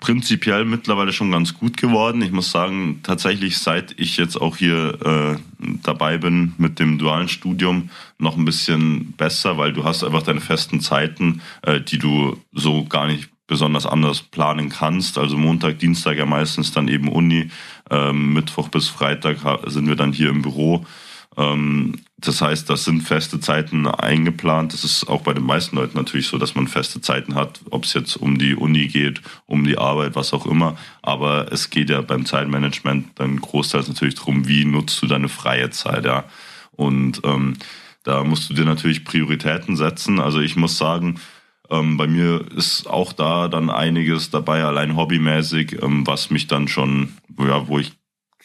[0.00, 2.20] prinzipiell mittlerweile schon ganz gut geworden.
[2.20, 7.28] Ich muss sagen, tatsächlich seit ich jetzt auch hier äh, dabei bin mit dem dualen
[7.28, 12.38] Studium noch ein bisschen besser, weil du hast einfach deine festen Zeiten, äh, die du
[12.52, 15.18] so gar nicht besonders anders planen kannst.
[15.18, 17.50] Also Montag, Dienstag ja meistens dann eben Uni,
[17.90, 20.86] ähm, Mittwoch bis Freitag sind wir dann hier im Büro.
[21.36, 24.72] Ähm, das heißt, das sind feste Zeiten eingeplant.
[24.72, 27.84] Das ist auch bei den meisten Leuten natürlich so, dass man feste Zeiten hat, ob
[27.84, 30.76] es jetzt um die Uni geht, um die Arbeit, was auch immer.
[31.02, 35.70] Aber es geht ja beim Zeitmanagement dann großteils natürlich darum, wie nutzt du deine freie
[35.70, 36.24] Zeit, ja.
[36.72, 37.56] Und ähm,
[38.04, 40.20] da musst du dir natürlich Prioritäten setzen.
[40.20, 41.20] Also ich muss sagen,
[41.70, 46.68] ähm, bei mir ist auch da dann einiges dabei, allein hobbymäßig, ähm, was mich dann
[46.68, 47.92] schon, ja, wo ich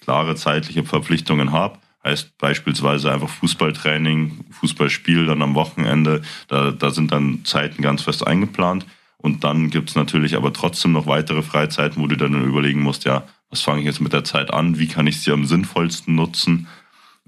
[0.02, 1.80] klare zeitliche Verpflichtungen habe.
[2.04, 6.22] Heißt beispielsweise einfach Fußballtraining, Fußballspiel dann am Wochenende.
[6.48, 8.86] Da, da sind dann Zeiten ganz fest eingeplant.
[9.18, 13.24] Und dann gibt's natürlich aber trotzdem noch weitere Freizeiten, wo du dann überlegen musst, ja,
[13.50, 14.80] was fange ich jetzt mit der Zeit an?
[14.80, 16.68] Wie kann ich sie am sinnvollsten nutzen?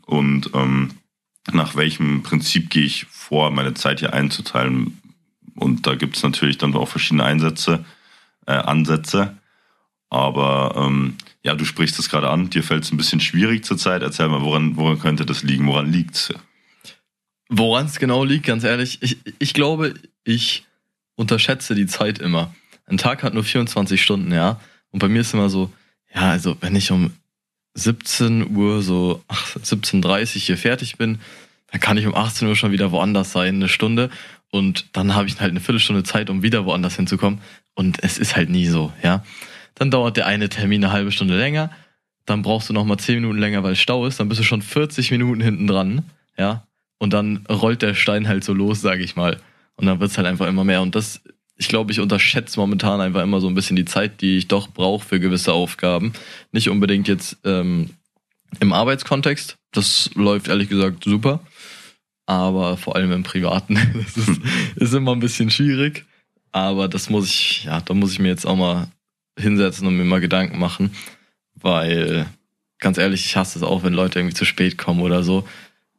[0.05, 0.91] Und ähm,
[1.51, 5.00] nach welchem Prinzip gehe ich vor, meine Zeit hier einzuteilen?
[5.55, 7.85] Und da gibt's natürlich dann auch verschiedene Einsätze,
[8.45, 9.37] äh, Ansätze.
[10.09, 14.01] Aber ähm, ja, du sprichst es gerade an, dir fällt es ein bisschen schwierig zurzeit.
[14.01, 15.67] Erzähl mal, woran, woran könnte das liegen?
[15.67, 16.33] Woran liegt's?
[17.49, 20.65] Woran es genau liegt, ganz ehrlich, ich, ich glaube, ich
[21.15, 22.53] unterschätze die Zeit immer.
[22.85, 24.59] Ein Tag hat nur 24 Stunden, ja.
[24.91, 25.71] Und bei mir ist immer so,
[26.13, 27.11] ja, also wenn ich um
[27.73, 31.19] 17 Uhr so 17.30 Uhr hier fertig bin,
[31.71, 34.09] dann kann ich um 18 Uhr schon wieder woanders sein, eine Stunde.
[34.51, 37.39] Und dann habe ich halt eine Viertelstunde Zeit, um wieder woanders hinzukommen.
[37.73, 39.23] Und es ist halt nie so, ja.
[39.75, 41.71] Dann dauert der eine Termin eine halbe Stunde länger.
[42.25, 44.19] Dann brauchst du noch mal 10 Minuten länger, weil Stau ist.
[44.19, 46.03] Dann bist du schon 40 Minuten hinten dran.
[46.37, 46.67] Ja.
[46.99, 49.39] Und dann rollt der Stein halt so los, sage ich mal.
[49.75, 50.81] Und dann wird's halt einfach immer mehr.
[50.81, 51.21] Und das,
[51.57, 54.67] ich glaube, ich unterschätze momentan einfach immer so ein bisschen die Zeit, die ich doch
[54.67, 56.13] brauche für gewisse Aufgaben.
[56.51, 57.91] Nicht unbedingt jetzt ähm,
[58.59, 59.57] im Arbeitskontext.
[59.71, 61.39] Das läuft ehrlich gesagt super.
[62.31, 63.77] Aber vor allem im Privaten.
[63.93, 64.41] Das ist,
[64.77, 66.05] ist immer ein bisschen schwierig.
[66.53, 68.87] Aber das muss ich, ja, da muss ich mir jetzt auch mal
[69.37, 70.91] hinsetzen und mir mal Gedanken machen,
[71.55, 72.25] weil
[72.79, 75.45] ganz ehrlich, ich hasse es auch, wenn Leute irgendwie zu spät kommen oder so.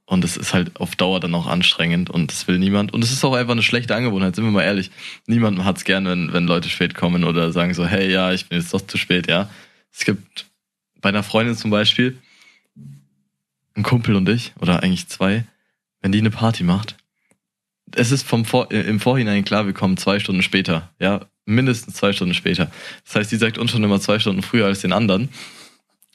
[0.07, 2.95] Und es ist halt auf Dauer dann auch anstrengend und das will niemand.
[2.95, 4.90] Und es ist auch einfach eine schlechte Angewohnheit, sind wir mal ehrlich.
[5.27, 8.49] Niemand hat es gern, wenn, wenn Leute spät kommen oder sagen so, hey, ja, ich
[8.49, 9.51] bin jetzt doch zu spät, ja.
[9.92, 10.47] Es gibt
[11.03, 12.16] bei einer Freundin zum Beispiel,
[13.75, 15.45] ein Kumpel und ich, oder eigentlich zwei,
[16.03, 16.97] wenn die eine Party macht,
[17.95, 22.12] es ist vom Vor im Vorhinein klar, wir kommen zwei Stunden später, ja mindestens zwei
[22.12, 22.71] Stunden später.
[23.05, 25.29] Das heißt, die sagt uns schon immer zwei Stunden früher als den anderen.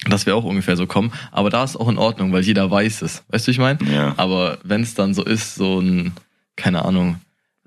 [0.07, 1.11] Dass wir auch ungefähr so kommen.
[1.31, 3.23] Aber da ist auch in Ordnung, weil jeder weiß es.
[3.29, 3.79] Weißt du, ich meine?
[3.91, 4.13] Ja.
[4.17, 6.13] Aber wenn es dann so ist, so ein,
[6.55, 7.19] keine Ahnung,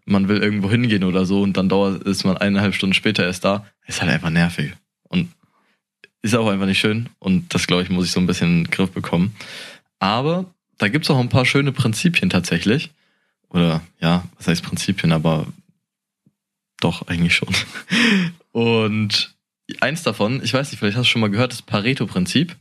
[0.05, 3.45] man will irgendwo hingehen oder so und dann dauert, ist man eineinhalb Stunden später erst
[3.45, 4.73] da, ist halt einfach nervig.
[5.03, 5.33] Und
[6.23, 7.09] ist auch einfach nicht schön.
[7.19, 9.35] Und das, glaube ich, muss ich so ein bisschen in den Griff bekommen.
[9.99, 10.47] Aber
[10.81, 12.91] da gibt's auch ein paar schöne Prinzipien tatsächlich.
[13.51, 15.47] Oder ja, was heißt Prinzipien, aber
[16.81, 17.55] doch, eigentlich schon.
[18.53, 19.35] Und
[19.81, 22.57] eins davon, ich weiß nicht, vielleicht hast du schon mal gehört, das Pareto-Prinzip.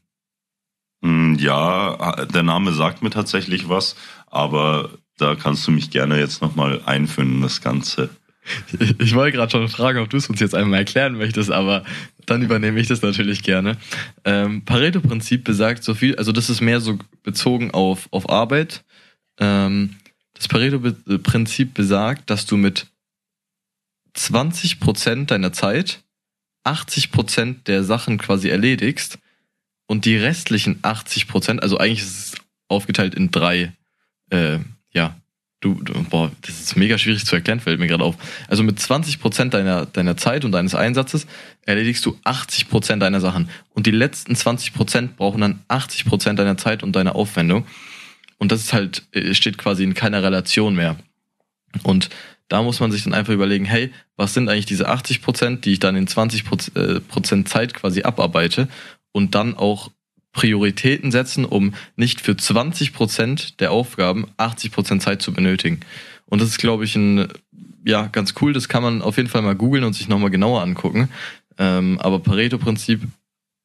[1.02, 3.96] Hm, ja, der Name sagt mir tatsächlich was,
[4.28, 8.10] aber da kannst du mich gerne jetzt nochmal einführen in das Ganze.
[9.00, 11.84] Ich wollte gerade schon fragen, ob du es uns jetzt einmal erklären möchtest, aber
[12.26, 13.78] dann übernehme ich das natürlich gerne.
[14.24, 18.84] Ähm, Pareto-Prinzip besagt so viel, also das ist mehr so bezogen auf, auf Arbeit.
[19.40, 19.96] Ähm,
[20.34, 22.88] das Pareto-Prinzip besagt, dass du mit
[24.14, 26.04] 20 Prozent deiner Zeit
[26.64, 29.20] 80 Prozent der Sachen quasi erledigst
[29.88, 32.36] und die restlichen 80 Prozent, also eigentlich ist es
[32.68, 33.74] aufgeteilt in drei,
[34.30, 34.60] äh,
[34.92, 35.20] ja,
[35.62, 38.16] du, du, boah, das ist mega schwierig zu erklären, fällt mir gerade auf.
[38.48, 41.28] Also mit 20 Prozent deiner, deiner Zeit und deines Einsatzes
[41.66, 46.40] erledigst du 80 Prozent deiner Sachen und die letzten 20 Prozent brauchen dann 80 Prozent
[46.40, 47.66] deiner Zeit und deiner Aufwendung
[48.40, 50.96] und das ist halt, äh, steht quasi in keiner Relation mehr.
[51.84, 52.10] Und
[52.48, 55.74] da muss man sich dann einfach überlegen, hey, was sind eigentlich diese 80 Prozent, die
[55.74, 56.44] ich dann in 20
[56.76, 58.68] äh, Prozent Zeit quasi abarbeite
[59.12, 59.92] und dann auch
[60.32, 65.80] Prioritäten setzen, um nicht für 20 Prozent der Aufgaben 80 Prozent Zeit zu benötigen.
[66.26, 67.28] Und das ist, glaube ich, ein,
[67.86, 68.54] ja, ganz cool.
[68.54, 71.10] Das kann man auf jeden Fall mal googeln und sich nochmal genauer angucken.
[71.58, 73.02] Ähm, aber Pareto-Prinzip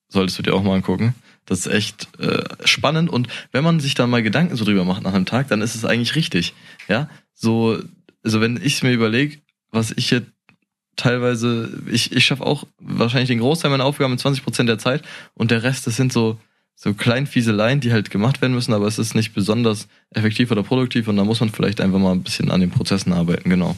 [0.09, 1.15] solltest du dir auch mal angucken.
[1.47, 5.03] Das ist echt äh, spannend und wenn man sich da mal Gedanken so drüber macht
[5.03, 6.55] nach einem Tag, dann ist es eigentlich richtig.
[6.89, 7.79] Ja, so
[8.25, 9.39] also wenn ich mir überlege,
[9.71, 10.31] was ich jetzt
[10.97, 15.03] teilweise, ich, ich schaffe auch wahrscheinlich den Großteil meiner Aufgaben in 20 Prozent der Zeit
[15.35, 16.39] und der Rest, das sind so,
[16.75, 21.09] so Kleinfieseleien, die halt gemacht werden müssen, aber es ist nicht besonders effektiv oder produktiv
[21.09, 23.77] und da muss man vielleicht einfach mal ein bisschen an den Prozessen arbeiten, genau.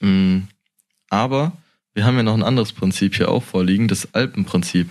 [0.00, 0.40] Mm,
[1.10, 1.52] aber
[1.94, 4.90] wir haben ja noch ein anderes Prinzip hier auch vorliegen, das Alpenprinzip.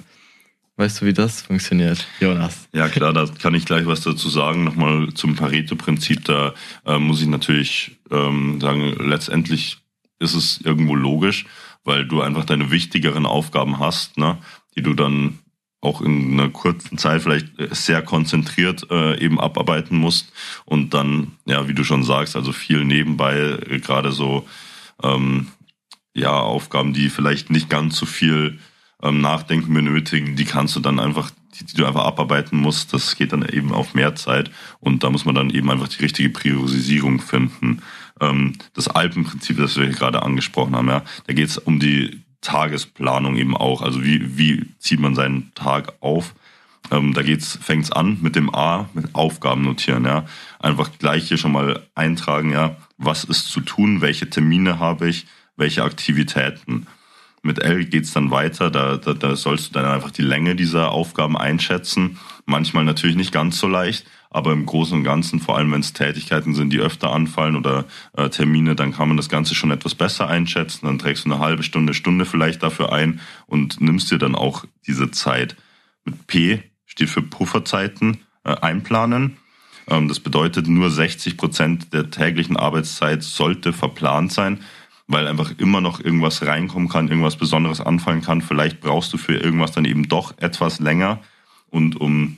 [0.76, 2.68] Weißt du, wie das funktioniert, Jonas?
[2.72, 4.64] Ja, klar, da kann ich gleich was dazu sagen.
[4.64, 6.26] Nochmal zum Pareto-Prinzip.
[6.26, 6.54] Da
[6.86, 9.80] äh, muss ich natürlich ähm, sagen, letztendlich
[10.20, 11.46] ist es irgendwo logisch,
[11.84, 14.38] weil du einfach deine wichtigeren Aufgaben hast, ne,
[14.76, 15.40] die du dann
[15.82, 20.34] auch in einer kurzen Zeit vielleicht sehr konzentriert äh, eben abarbeiten musst
[20.66, 24.48] und dann, ja, wie du schon sagst, also viel nebenbei, äh, gerade so
[25.04, 25.48] ähm,
[26.16, 28.60] ja, Aufgaben, die vielleicht nicht ganz so viel
[29.04, 33.16] ähm, Nachdenken benötigen, die kannst du dann einfach, die, die, du einfach abarbeiten musst, das
[33.16, 36.30] geht dann eben auf mehr Zeit und da muss man dann eben einfach die richtige
[36.30, 37.84] Priorisierung finden.
[38.20, 43.36] Ähm, das Alpenprinzip, das wir gerade angesprochen haben, ja, da geht es um die Tagesplanung
[43.36, 43.82] eben auch.
[43.82, 46.34] Also wie, wie zieht man seinen Tag auf?
[46.92, 50.26] Ähm, da geht's, fängt's an mit dem A, mit Aufgaben notieren, ja.
[50.60, 55.28] Einfach gleich hier schon mal eintragen, ja, was ist zu tun, welche Termine habe ich,
[55.58, 56.88] welche Aktivitäten.
[57.44, 60.92] Mit L geht's dann weiter, da, da, da sollst du dann einfach die Länge dieser
[60.92, 62.20] Aufgaben einschätzen.
[62.50, 65.92] Manchmal natürlich nicht ganz so leicht, aber im Großen und Ganzen, vor allem wenn es
[65.92, 67.84] Tätigkeiten sind, die öfter anfallen oder
[68.14, 70.86] äh, Termine, dann kann man das Ganze schon etwas besser einschätzen.
[70.86, 74.64] Dann trägst du eine halbe Stunde, Stunde vielleicht dafür ein und nimmst dir dann auch
[74.88, 75.58] diese Zeit.
[76.06, 79.36] Mit P steht für Pufferzeiten äh, einplanen.
[79.90, 84.62] Ähm, das bedeutet, nur 60 Prozent der täglichen Arbeitszeit sollte verplant sein,
[85.08, 88.42] weil einfach immer noch irgendwas reinkommen kann, irgendwas Besonderes anfallen kann.
[88.42, 91.20] Vielleicht brauchst du für irgendwas dann eben doch etwas länger.
[91.70, 92.38] Und um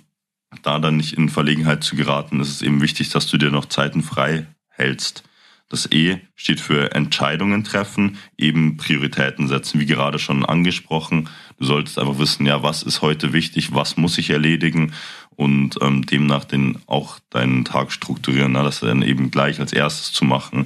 [0.64, 3.66] da dann nicht in Verlegenheit zu geraten, ist es eben wichtig, dass du dir noch
[3.66, 5.24] Zeiten frei hältst.
[5.70, 11.30] Das E steht für Entscheidungen treffen, eben Prioritäten setzen, wie gerade schon angesprochen.
[11.60, 14.94] Du solltest einfach wissen, ja, was ist heute wichtig, was muss ich erledigen
[15.36, 20.12] und ähm, demnach den, auch deinen Tag strukturieren, na, das dann eben gleich als erstes
[20.12, 20.66] zu machen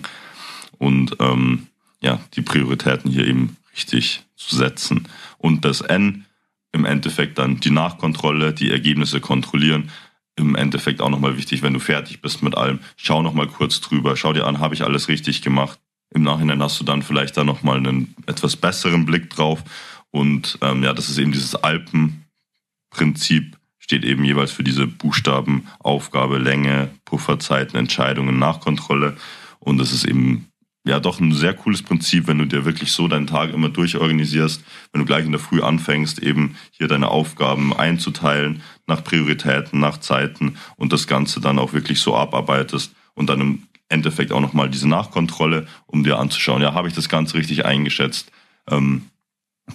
[0.78, 1.68] und ähm,
[2.02, 5.08] ja, die Prioritäten hier eben richtig zu setzen.
[5.38, 6.26] Und das N
[6.74, 9.90] im Endeffekt dann die Nachkontrolle, die Ergebnisse kontrollieren.
[10.36, 14.18] Im Endeffekt auch nochmal wichtig, wenn du fertig bist mit allem, schau nochmal kurz drüber,
[14.18, 15.80] schau dir an, habe ich alles richtig gemacht.
[16.14, 19.64] Im Nachhinein hast du dann vielleicht da nochmal einen etwas besseren Blick drauf.
[20.12, 26.40] Und ähm, ja, das ist eben dieses Alpenprinzip, steht eben jeweils für diese Buchstaben Aufgabe,
[26.40, 29.16] Länge, Pufferzeiten, Entscheidungen, Nachkontrolle.
[29.60, 30.48] Und das ist eben
[30.86, 34.64] ja doch ein sehr cooles Prinzip, wenn du dir wirklich so deinen Tag immer durchorganisierst,
[34.92, 39.98] wenn du gleich in der Früh anfängst, eben hier deine Aufgaben einzuteilen nach Prioritäten, nach
[40.00, 44.70] Zeiten und das Ganze dann auch wirklich so abarbeitest und dann im Endeffekt auch nochmal
[44.70, 48.32] diese Nachkontrolle, um dir anzuschauen, ja, habe ich das Ganze richtig eingeschätzt?
[48.70, 49.04] Ähm,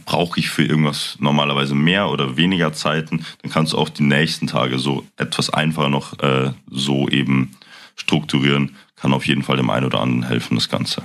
[0.05, 3.25] Brauche ich für irgendwas normalerweise mehr oder weniger Zeiten?
[3.41, 7.57] Dann kannst du auch die nächsten Tage so etwas einfacher noch äh, so eben
[7.97, 11.03] strukturieren, kann auf jeden Fall dem einen oder anderen helfen, das Ganze.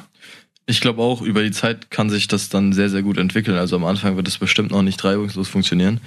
[0.65, 3.57] Ich glaube auch, über die Zeit kann sich das dann sehr, sehr gut entwickeln.
[3.57, 5.99] Also am Anfang wird es bestimmt noch nicht reibungslos funktionieren.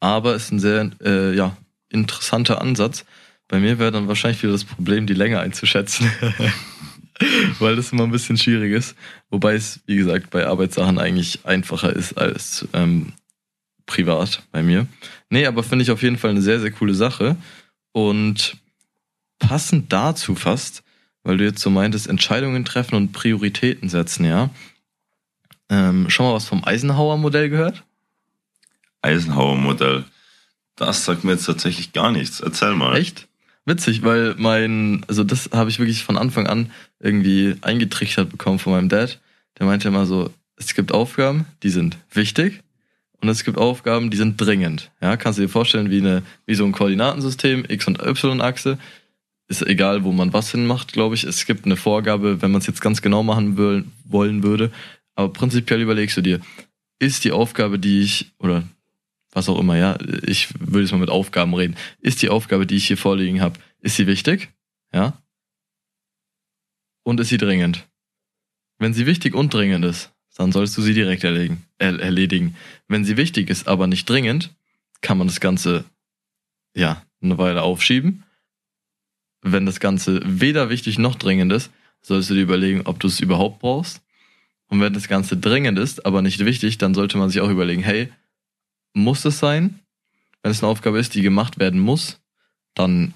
[0.00, 1.56] Aber es ist ein sehr äh, ja,
[1.88, 3.04] interessanter Ansatz.
[3.48, 6.10] Bei mir wäre dann wahrscheinlich wieder das Problem, die Länge einzuschätzen.
[7.58, 8.96] Weil das immer ein bisschen schwierig ist.
[9.30, 13.12] Wobei es, wie gesagt, bei Arbeitssachen eigentlich einfacher ist als ähm,
[13.86, 14.86] privat bei mir.
[15.28, 17.36] Nee, aber finde ich auf jeden Fall eine sehr, sehr coole Sache.
[17.92, 18.56] Und
[19.38, 20.83] passend dazu fast
[21.24, 24.50] weil du jetzt so meintest, Entscheidungen treffen und Prioritäten setzen, ja.
[25.70, 27.82] Ähm, schon mal was vom Eisenhower-Modell gehört?
[29.02, 30.04] Eisenhower-Modell.
[30.76, 32.40] Das sagt mir jetzt tatsächlich gar nichts.
[32.40, 32.96] Erzähl mal.
[32.96, 33.26] Echt?
[33.64, 38.74] Witzig, weil mein, also das habe ich wirklich von Anfang an irgendwie eingetrichtert bekommen von
[38.74, 39.20] meinem Dad.
[39.58, 42.60] Der meinte immer so, es gibt Aufgaben, die sind wichtig
[43.22, 44.90] und es gibt Aufgaben, die sind dringend.
[45.00, 48.78] Ja, kannst du dir vorstellen, wie eine, wie so ein Koordinatensystem, X- und Y-Achse
[49.60, 51.24] ist egal, wo man was hinmacht, glaube ich.
[51.24, 54.72] Es gibt eine Vorgabe, wenn man es jetzt ganz genau machen will, wollen würde.
[55.14, 56.40] Aber prinzipiell überlegst du dir,
[56.98, 58.64] ist die Aufgabe, die ich, oder
[59.32, 62.76] was auch immer, ja, ich würde jetzt mal mit Aufgaben reden, ist die Aufgabe, die
[62.76, 64.50] ich hier vorliegen habe, ist sie wichtig?
[64.92, 65.18] Ja?
[67.02, 67.86] Und ist sie dringend?
[68.78, 71.64] Wenn sie wichtig und dringend ist, dann sollst du sie direkt erledigen.
[71.78, 72.56] Er, erledigen.
[72.88, 74.54] Wenn sie wichtig ist, aber nicht dringend,
[75.00, 75.84] kann man das Ganze
[76.74, 78.23] ja eine Weile aufschieben
[79.44, 81.70] wenn das Ganze weder wichtig noch dringend ist,
[82.02, 84.02] solltest du dir überlegen, ob du es überhaupt brauchst.
[84.68, 87.82] Und wenn das Ganze dringend ist, aber nicht wichtig, dann sollte man sich auch überlegen,
[87.82, 88.08] hey,
[88.94, 89.80] muss es sein?
[90.42, 92.20] Wenn es eine Aufgabe ist, die gemacht werden muss,
[92.74, 93.14] dann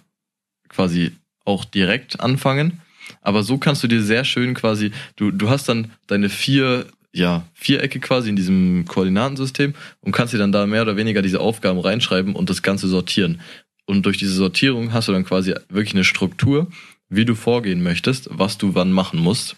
[0.68, 1.12] quasi
[1.44, 2.80] auch direkt anfangen.
[3.22, 7.46] Aber so kannst du dir sehr schön quasi, du, du hast dann deine vier, ja,
[7.54, 11.78] Vierecke quasi in diesem Koordinatensystem und kannst dir dann da mehr oder weniger diese Aufgaben
[11.78, 13.40] reinschreiben und das Ganze sortieren.
[13.88, 16.66] Und durch diese Sortierung hast du dann quasi wirklich eine Struktur,
[17.08, 19.56] wie du vorgehen möchtest, was du wann machen musst.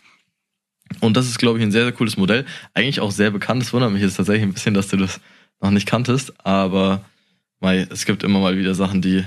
[1.00, 2.46] Und das ist, glaube ich, ein sehr, sehr cooles Modell.
[2.72, 3.60] Eigentlich auch sehr bekannt.
[3.64, 5.20] Es wundert mich jetzt tatsächlich ein bisschen, dass du das
[5.60, 6.32] noch nicht kanntest.
[6.46, 7.04] Aber
[7.58, 9.24] mei, es gibt immer mal wieder Sachen, die,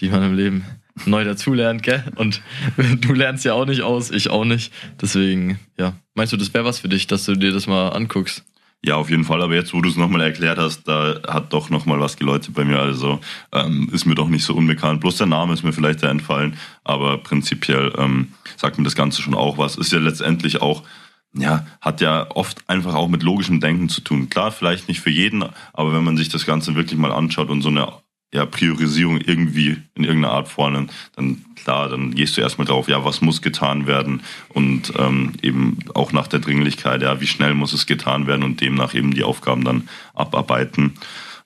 [0.00, 0.64] die man im Leben
[1.04, 2.02] neu dazulernt, gell?
[2.16, 2.42] Und
[3.02, 4.72] du lernst ja auch nicht aus, ich auch nicht.
[5.00, 5.94] Deswegen, ja.
[6.14, 8.44] Meinst du, das wäre was für dich, dass du dir das mal anguckst?
[8.84, 9.42] Ja, auf jeden Fall.
[9.42, 12.64] Aber jetzt, wo du es nochmal erklärt hast, da hat doch nochmal was geläutet bei
[12.64, 12.78] mir.
[12.78, 13.20] Also
[13.52, 15.00] ähm, ist mir doch nicht so unbekannt.
[15.00, 16.56] Bloß der Name ist mir vielleicht da entfallen.
[16.84, 19.76] Aber prinzipiell ähm, sagt mir das Ganze schon auch was.
[19.76, 20.84] Ist ja letztendlich auch,
[21.32, 24.30] ja, hat ja oft einfach auch mit logischem Denken zu tun.
[24.30, 27.62] Klar, vielleicht nicht für jeden, aber wenn man sich das Ganze wirklich mal anschaut und
[27.62, 27.88] so eine
[28.36, 33.04] ja, Priorisierung irgendwie in irgendeiner Art vornimmt, dann klar, dann gehst du erstmal drauf, ja,
[33.04, 37.72] was muss getan werden und ähm, eben auch nach der Dringlichkeit, ja, wie schnell muss
[37.72, 40.94] es getan werden und demnach eben die Aufgaben dann abarbeiten.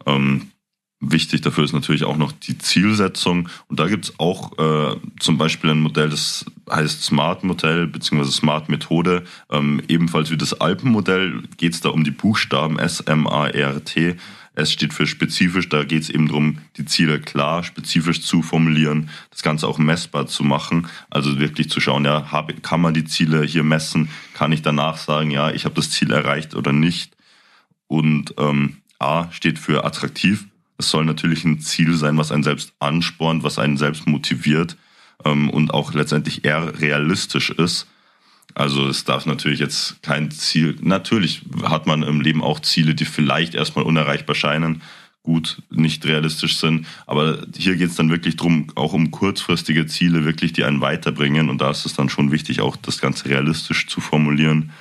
[0.05, 0.51] Ähm,
[1.01, 5.71] wichtig dafür ist natürlich auch noch die Zielsetzung und da gibt's auch äh, zum Beispiel
[5.71, 9.25] ein Modell, das heißt Smart-Modell beziehungsweise Smart-Methode.
[9.51, 14.17] Ähm, ebenfalls wie das Alpenmodell geht's da um die Buchstaben S-M-A-R-T.
[14.55, 19.09] S steht für spezifisch, da geht es eben darum, die Ziele klar, spezifisch zu formulieren,
[19.31, 20.89] das Ganze auch messbar zu machen.
[21.09, 24.09] Also wirklich zu schauen, ja, hab, kann man die Ziele hier messen?
[24.35, 27.17] Kann ich danach sagen, ja, ich habe das Ziel erreicht oder nicht?
[27.87, 30.47] Und ähm, A steht für attraktiv.
[30.79, 34.77] Es soll natürlich ein Ziel sein, was einen selbst anspornt, was einen selbst motiviert
[35.25, 37.87] ähm, und auch letztendlich eher realistisch ist.
[38.55, 43.05] Also es darf natürlich jetzt kein Ziel, natürlich hat man im Leben auch Ziele, die
[43.05, 44.83] vielleicht erstmal unerreichbar scheinen,
[45.23, 46.87] gut, nicht realistisch sind.
[47.07, 51.49] Aber hier geht es dann wirklich drum, auch um kurzfristige Ziele, wirklich, die einen weiterbringen.
[51.51, 54.73] Und da ist es dann schon wichtig, auch das Ganze realistisch zu formulieren.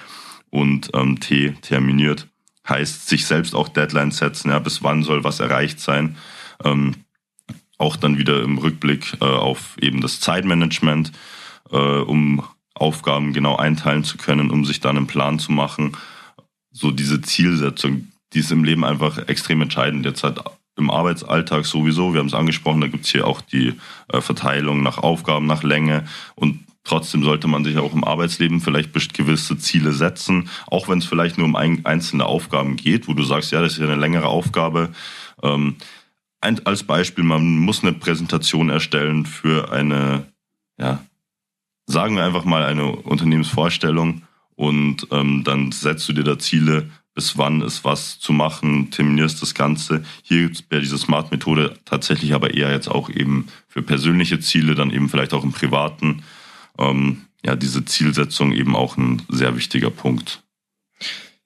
[0.49, 2.27] Und ähm, T terminiert
[2.67, 6.15] heißt, sich selbst auch Deadlines setzen, ja, bis wann soll was erreicht sein.
[6.63, 6.95] Ähm,
[7.79, 11.11] auch dann wieder im Rückblick äh, auf eben das Zeitmanagement,
[11.71, 12.43] äh, um
[12.75, 15.97] Aufgaben genau einteilen zu können, um sich dann einen Plan zu machen.
[16.71, 20.05] So diese Zielsetzung, die ist im Leben einfach extrem entscheidend.
[20.05, 20.39] Jetzt halt
[20.77, 23.73] im Arbeitsalltag sowieso, wir haben es angesprochen, da gibt es hier auch die
[24.09, 29.13] äh, Verteilung nach Aufgaben, nach Länge und Trotzdem sollte man sich auch im Arbeitsleben vielleicht
[29.13, 33.23] gewisse Ziele setzen, auch wenn es vielleicht nur um ein, einzelne Aufgaben geht, wo du
[33.23, 34.89] sagst, ja, das ist ja eine längere Aufgabe.
[35.43, 35.75] Ähm,
[36.41, 40.25] ein, als Beispiel, man muss eine Präsentation erstellen für eine
[40.79, 41.03] ja,
[41.89, 44.21] sagen wir einfach mal eine Unternehmensvorstellung
[44.55, 49.41] und ähm, dann setzt du dir da Ziele, bis wann ist was zu machen, terminierst
[49.41, 50.03] das Ganze.
[50.21, 54.75] Hier gibt es bei dieser Smart-Methode tatsächlich aber eher jetzt auch eben für persönliche Ziele,
[54.75, 56.23] dann eben vielleicht auch im Privaten.
[56.77, 60.43] Ähm, ja, diese Zielsetzung eben auch ein sehr wichtiger Punkt.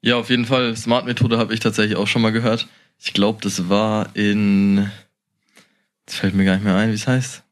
[0.01, 0.75] Ja, auf jeden Fall.
[0.75, 2.67] Smart-Methode habe ich tatsächlich auch schon mal gehört.
[3.03, 4.89] Ich glaube, das war in.
[6.05, 7.43] Jetzt fällt mir gar nicht mehr ein, wie es heißt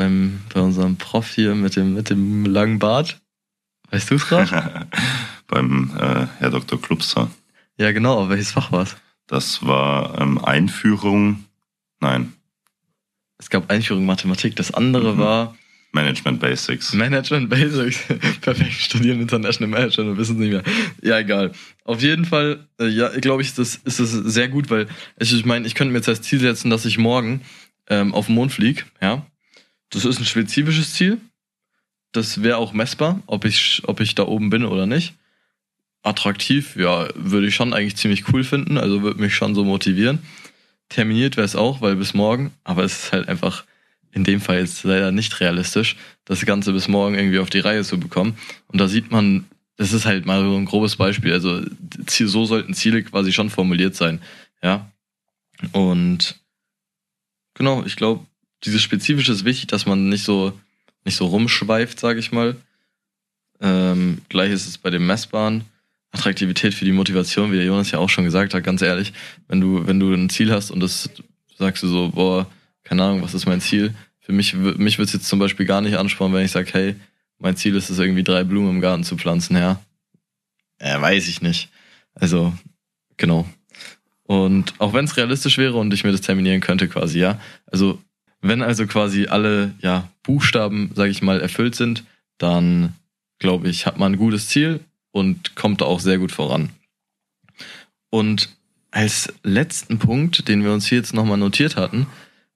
[0.00, 3.20] beim, bei unserem Prof hier mit dem, mit dem langen Bart.
[3.90, 4.86] Weißt du es gerade?
[5.46, 6.80] beim äh, Herr Dr.
[6.80, 7.30] Klubser.
[7.76, 8.30] Ja, genau.
[8.30, 8.96] Welches Fach war es?
[9.26, 11.44] Das war ähm, Einführung.
[12.00, 12.32] Nein.
[13.36, 14.56] Es gab Einführung Mathematik.
[14.56, 15.18] Das andere mhm.
[15.18, 15.56] war
[15.92, 16.92] Management Basics.
[16.92, 18.04] Management Basics.
[18.40, 18.72] Perfekt.
[18.72, 20.62] Studieren International Management und wissen es nicht mehr.
[21.02, 21.52] Ja, egal.
[21.84, 24.86] Auf jeden Fall, äh, ja, glaube ich, das, ist das sehr gut, weil
[25.18, 27.42] ich, ich meine, ich könnte mir jetzt als Ziel setzen, dass ich morgen
[27.88, 29.26] ähm, auf den Mond fliege, ja.
[29.90, 31.18] Das ist ein spezifisches Ziel.
[32.12, 35.14] Das wäre auch messbar, ob ich, ob ich da oben bin oder nicht.
[36.02, 40.20] Attraktiv, ja, würde ich schon eigentlich ziemlich cool finden, also würde mich schon so motivieren.
[40.88, 43.64] Terminiert wäre es auch, weil bis morgen, aber es ist halt einfach
[44.12, 47.84] in dem Fall jetzt leider nicht realistisch, das Ganze bis morgen irgendwie auf die Reihe
[47.84, 48.36] zu bekommen.
[48.68, 49.46] Und da sieht man,
[49.76, 51.32] das ist halt mal so ein grobes Beispiel.
[51.32, 51.62] Also
[52.08, 54.20] so sollten Ziele quasi schon formuliert sein.
[54.62, 54.90] Ja.
[55.72, 56.40] Und
[57.54, 58.26] genau, ich glaube,
[58.64, 60.58] dieses Spezifische ist wichtig, dass man nicht so,
[61.04, 62.56] nicht so rumschweift, sage ich mal.
[63.60, 65.64] Ähm, gleich ist es bei dem Messbaren.
[66.12, 69.12] Attraktivität für die Motivation, wie der Jonas ja auch schon gesagt hat, ganz ehrlich,
[69.46, 71.08] wenn du, wenn du ein Ziel hast und das
[71.56, 72.50] sagst du so, boah,
[72.90, 73.94] keine Ahnung, was ist mein Ziel?
[74.18, 76.96] Für mich, mich würde es jetzt zum Beispiel gar nicht anspornen, wenn ich sage, hey,
[77.38, 79.80] mein Ziel ist es irgendwie drei Blumen im Garten zu pflanzen, ja.
[80.78, 81.68] Äh, weiß ich nicht.
[82.14, 82.52] Also,
[83.16, 83.48] genau.
[84.24, 87.40] Und auch wenn es realistisch wäre und ich mir das terminieren könnte, quasi, ja.
[87.66, 88.02] Also
[88.40, 92.02] wenn also quasi alle ja, Buchstaben, sage ich mal, erfüllt sind,
[92.38, 92.94] dann
[93.38, 94.80] glaube ich, hat man ein gutes Ziel
[95.12, 96.70] und kommt da auch sehr gut voran.
[98.10, 98.48] Und
[98.90, 102.08] als letzten Punkt, den wir uns hier jetzt nochmal notiert hatten,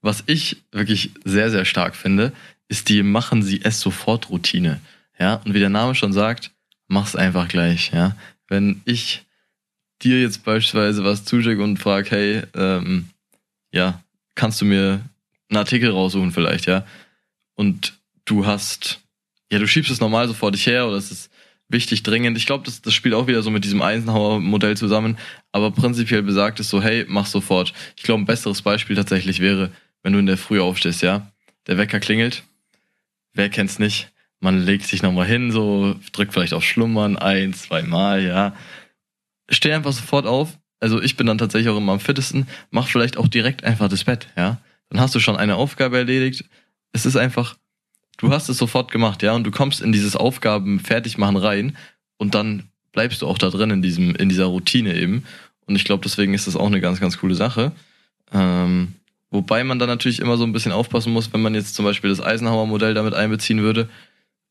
[0.05, 2.31] was ich wirklich sehr, sehr stark finde,
[2.67, 4.79] ist die Machen Sie es sofort Routine.
[5.19, 6.51] Ja, und wie der Name schon sagt,
[6.87, 7.91] mach's einfach gleich.
[7.91, 8.15] Ja,
[8.47, 9.23] wenn ich
[10.03, 13.09] dir jetzt beispielsweise was zuschicke und frage, hey, ähm,
[13.71, 14.03] ja,
[14.35, 15.01] kannst du mir
[15.49, 16.85] einen Artikel raussuchen vielleicht, ja.
[17.55, 17.93] Und
[18.25, 18.99] du hast,
[19.51, 21.31] ja, du schiebst es normal so vor dich her oder es ist
[21.67, 22.37] wichtig, dringend.
[22.37, 25.17] Ich glaube, das, das spielt auch wieder so mit diesem Eisenhower-Modell zusammen.
[25.51, 27.73] Aber prinzipiell besagt es so, hey, mach sofort.
[27.95, 29.71] Ich glaube, ein besseres Beispiel tatsächlich wäre,
[30.05, 31.31] wenn du in der Früh aufstehst, ja.
[31.65, 32.43] Der Wecker klingelt.
[33.33, 34.11] Wer kennt's nicht?
[34.39, 38.55] Man legt sich nochmal hin, so, drückt vielleicht auf Schlummern ein, zweimal, ja.
[39.49, 40.59] steh einfach sofort auf.
[40.79, 42.45] Also ich bin dann tatsächlich auch immer am fittesten.
[42.69, 44.61] Mach vielleicht auch direkt einfach das Bett, ja.
[44.89, 46.45] Dann hast du schon eine Aufgabe erledigt.
[46.91, 47.55] Es ist einfach,
[48.17, 51.77] du hast es sofort gemacht, ja, und du kommst in dieses Aufgaben fertig machen rein
[52.17, 55.23] und dann bleibst du auch da drin in diesem, in dieser Routine eben.
[55.65, 57.71] Und ich glaube, deswegen ist das auch eine ganz, ganz coole Sache.
[58.31, 58.93] Ähm,
[59.31, 62.09] wobei man dann natürlich immer so ein bisschen aufpassen muss, wenn man jetzt zum Beispiel
[62.09, 63.89] das Eisenhower-Modell damit einbeziehen würde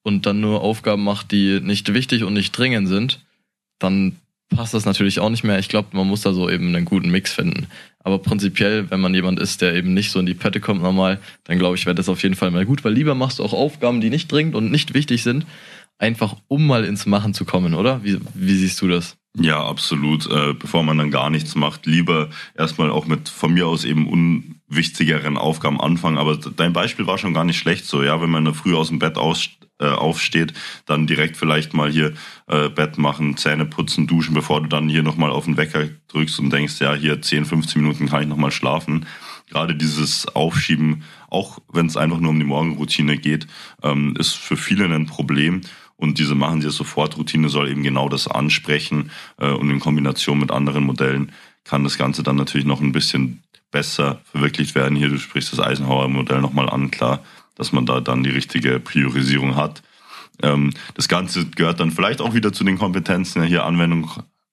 [0.03, 3.25] und dann nur Aufgaben macht, die nicht wichtig und nicht dringend sind,
[3.79, 4.17] dann
[4.55, 5.59] passt das natürlich auch nicht mehr.
[5.59, 7.67] Ich glaube, man muss da so eben einen guten Mix finden.
[8.01, 11.21] Aber prinzipiell, wenn man jemand ist, der eben nicht so in die Pötte kommt normal,
[11.45, 13.53] dann glaube ich, wäre das auf jeden Fall mal gut, weil lieber machst du auch
[13.53, 15.47] Aufgaben, die nicht dringend und nicht wichtig sind,
[15.99, 18.05] einfach um mal ins Machen zu kommen, oder?
[18.05, 19.17] Wie, wie siehst du das?
[19.39, 20.31] Ja, absolut.
[20.31, 24.07] Äh, bevor man dann gar nichts macht, lieber erstmal auch mit von mir aus eben
[24.75, 26.19] unwichtigeren Aufgaben anfangen.
[26.19, 28.99] Aber dein Beispiel war schon gar nicht schlecht so, ja, wenn man früh aus dem
[28.99, 29.51] Bett aus,
[29.81, 30.53] äh, aufsteht,
[30.87, 32.15] dann direkt vielleicht mal hier
[32.47, 36.39] äh, Bett machen, Zähne putzen, duschen, bevor du dann hier nochmal auf den Wecker drückst
[36.41, 39.07] und denkst, ja, hier 10, 15 Minuten kann ich nochmal schlafen.
[39.51, 43.47] Gerade dieses Aufschieben, auch wenn es einfach nur um die Morgenroutine geht,
[43.83, 45.61] ähm, ist für viele ein Problem.
[45.97, 49.11] Und diese machen sie sofort Routine soll eben genau das ansprechen.
[49.39, 51.33] Äh, und in Kombination mit anderen Modellen
[51.65, 53.44] kann das Ganze dann natürlich noch ein bisschen
[53.75, 54.97] besser verwirklicht werden.
[54.97, 57.25] Hier, du sprichst das Eisenhower-Modell nochmal an, klar,
[57.57, 59.83] dass man da dann die richtige Priorisierung hat.
[60.43, 64.09] Ähm, das Ganze gehört dann vielleicht auch wieder zu den Kompetenzen, hier Anwendung,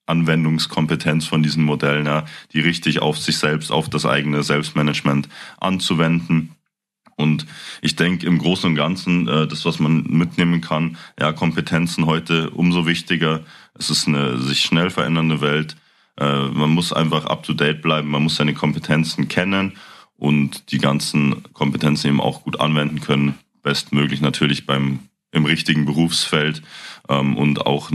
[0.06, 5.28] Anwendungskompetenz von diesen Modellen, ja, die richtig auf sich selbst, auf das eigene Selbstmanagement
[5.60, 6.56] anzuwenden.
[7.14, 7.46] Und
[7.80, 12.50] ich denke im Großen und Ganzen, äh, das, was man mitnehmen kann, ja, Kompetenzen heute
[12.50, 13.42] umso wichtiger.
[13.78, 15.76] Es ist eine sich schnell verändernde Welt.
[16.18, 19.76] Äh, man muss einfach up to date bleiben, man muss seine Kompetenzen kennen
[20.16, 23.38] und die ganzen Kompetenzen eben auch gut anwenden können.
[23.62, 25.00] Bestmöglich natürlich beim
[25.32, 26.62] im richtigen Berufsfeld
[27.08, 27.90] ähm, und auch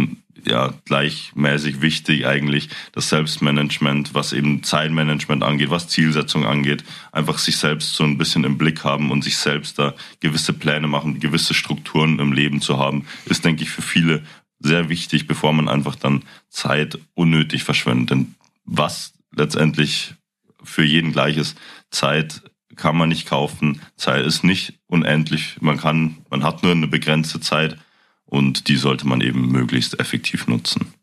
[0.45, 7.57] ja gleichmäßig wichtig eigentlich das Selbstmanagement, was eben Zeitmanagement angeht, was Zielsetzung angeht, einfach sich
[7.57, 11.53] selbst so ein bisschen im Blick haben und sich selbst da gewisse Pläne machen, gewisse
[11.53, 14.23] Strukturen im Leben zu haben, ist denke ich für viele
[14.59, 18.11] sehr wichtig, bevor man einfach dann Zeit unnötig verschwendet.
[18.11, 18.35] Denn
[18.65, 20.15] was letztendlich
[20.63, 21.57] für jeden gleich ist,
[21.91, 22.41] Zeit
[22.75, 27.39] kann man nicht kaufen, Zeit ist nicht unendlich, man kann, man hat nur eine begrenzte
[27.39, 27.77] Zeit
[28.25, 30.93] und die sollte man eben möglichst effektiv nutzen.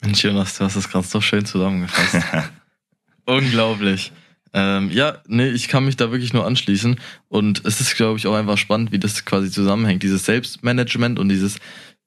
[0.00, 2.24] Mensch, Jonas, du hast das gerade so schön zusammengefasst.
[3.26, 4.12] Unglaublich.
[4.54, 6.98] Ähm, ja, nee, ich kann mich da wirklich nur anschließen.
[7.28, 10.02] Und es ist, glaube ich, auch einfach spannend, wie das quasi zusammenhängt.
[10.02, 11.58] Dieses Selbstmanagement und dieses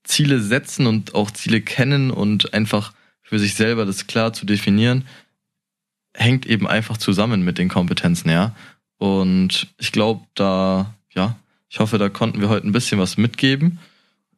[0.04, 5.06] Ziele setzen und auch Ziele kennen und einfach für sich selber das klar zu definieren,
[6.14, 8.54] hängt eben einfach zusammen mit den Kompetenzen, ja.
[8.98, 11.38] Und ich glaube, da, ja,
[11.70, 13.80] ich hoffe, da konnten wir heute ein bisschen was mitgeben.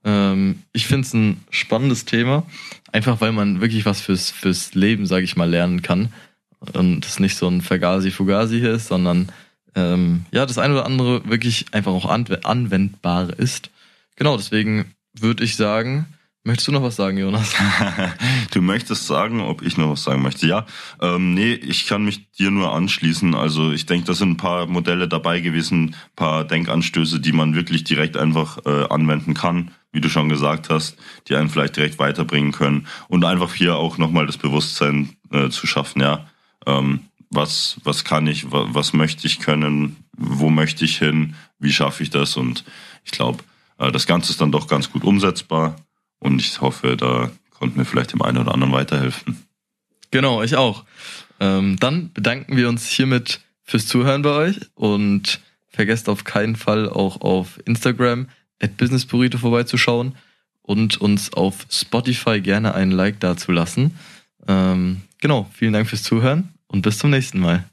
[0.03, 2.45] Ähm, ich finde es ein spannendes Thema,
[2.91, 6.13] einfach weil man wirklich was fürs, fürs Leben, sage ich mal, lernen kann.
[6.73, 9.29] Und es nicht so ein Vergasi-Fugasi hier ist, sondern
[9.75, 13.69] ähm, ja, das eine oder andere wirklich einfach auch anwendbar ist.
[14.15, 16.07] Genau, deswegen würde ich sagen,
[16.45, 17.55] Möchtest du noch was sagen, Jonas?
[18.51, 20.45] du möchtest sagen, ob ich noch was sagen möchte.
[20.45, 20.65] Ja,
[20.99, 23.33] ähm, nee, ich kann mich dir nur anschließen.
[23.33, 27.55] Also ich denke, da sind ein paar Modelle dabei gewesen, ein paar Denkanstöße, die man
[27.55, 30.97] wirklich direkt einfach äh, anwenden kann wie du schon gesagt hast,
[31.29, 35.67] die einen vielleicht direkt weiterbringen können und einfach hier auch nochmal das Bewusstsein äh, zu
[35.67, 36.27] schaffen, ja,
[36.65, 42.03] ähm, was, was kann ich, was, möchte ich können, wo möchte ich hin, wie schaffe
[42.03, 42.63] ich das und
[43.05, 43.43] ich glaube,
[43.91, 45.75] das Ganze ist dann doch ganz gut umsetzbar
[46.19, 49.45] und ich hoffe, da konnten wir vielleicht dem einen oder anderen weiterhelfen.
[50.11, 50.85] Genau, ich auch.
[51.39, 56.87] Ähm, dann bedanken wir uns hiermit fürs Zuhören bei euch und vergesst auf keinen Fall
[56.87, 58.27] auch auf Instagram
[58.61, 60.15] at Business Burrito vorbeizuschauen
[60.61, 63.97] und uns auf Spotify gerne einen Like dazulassen.
[64.47, 67.65] Ähm, genau, vielen Dank fürs Zuhören und bis zum nächsten Mal.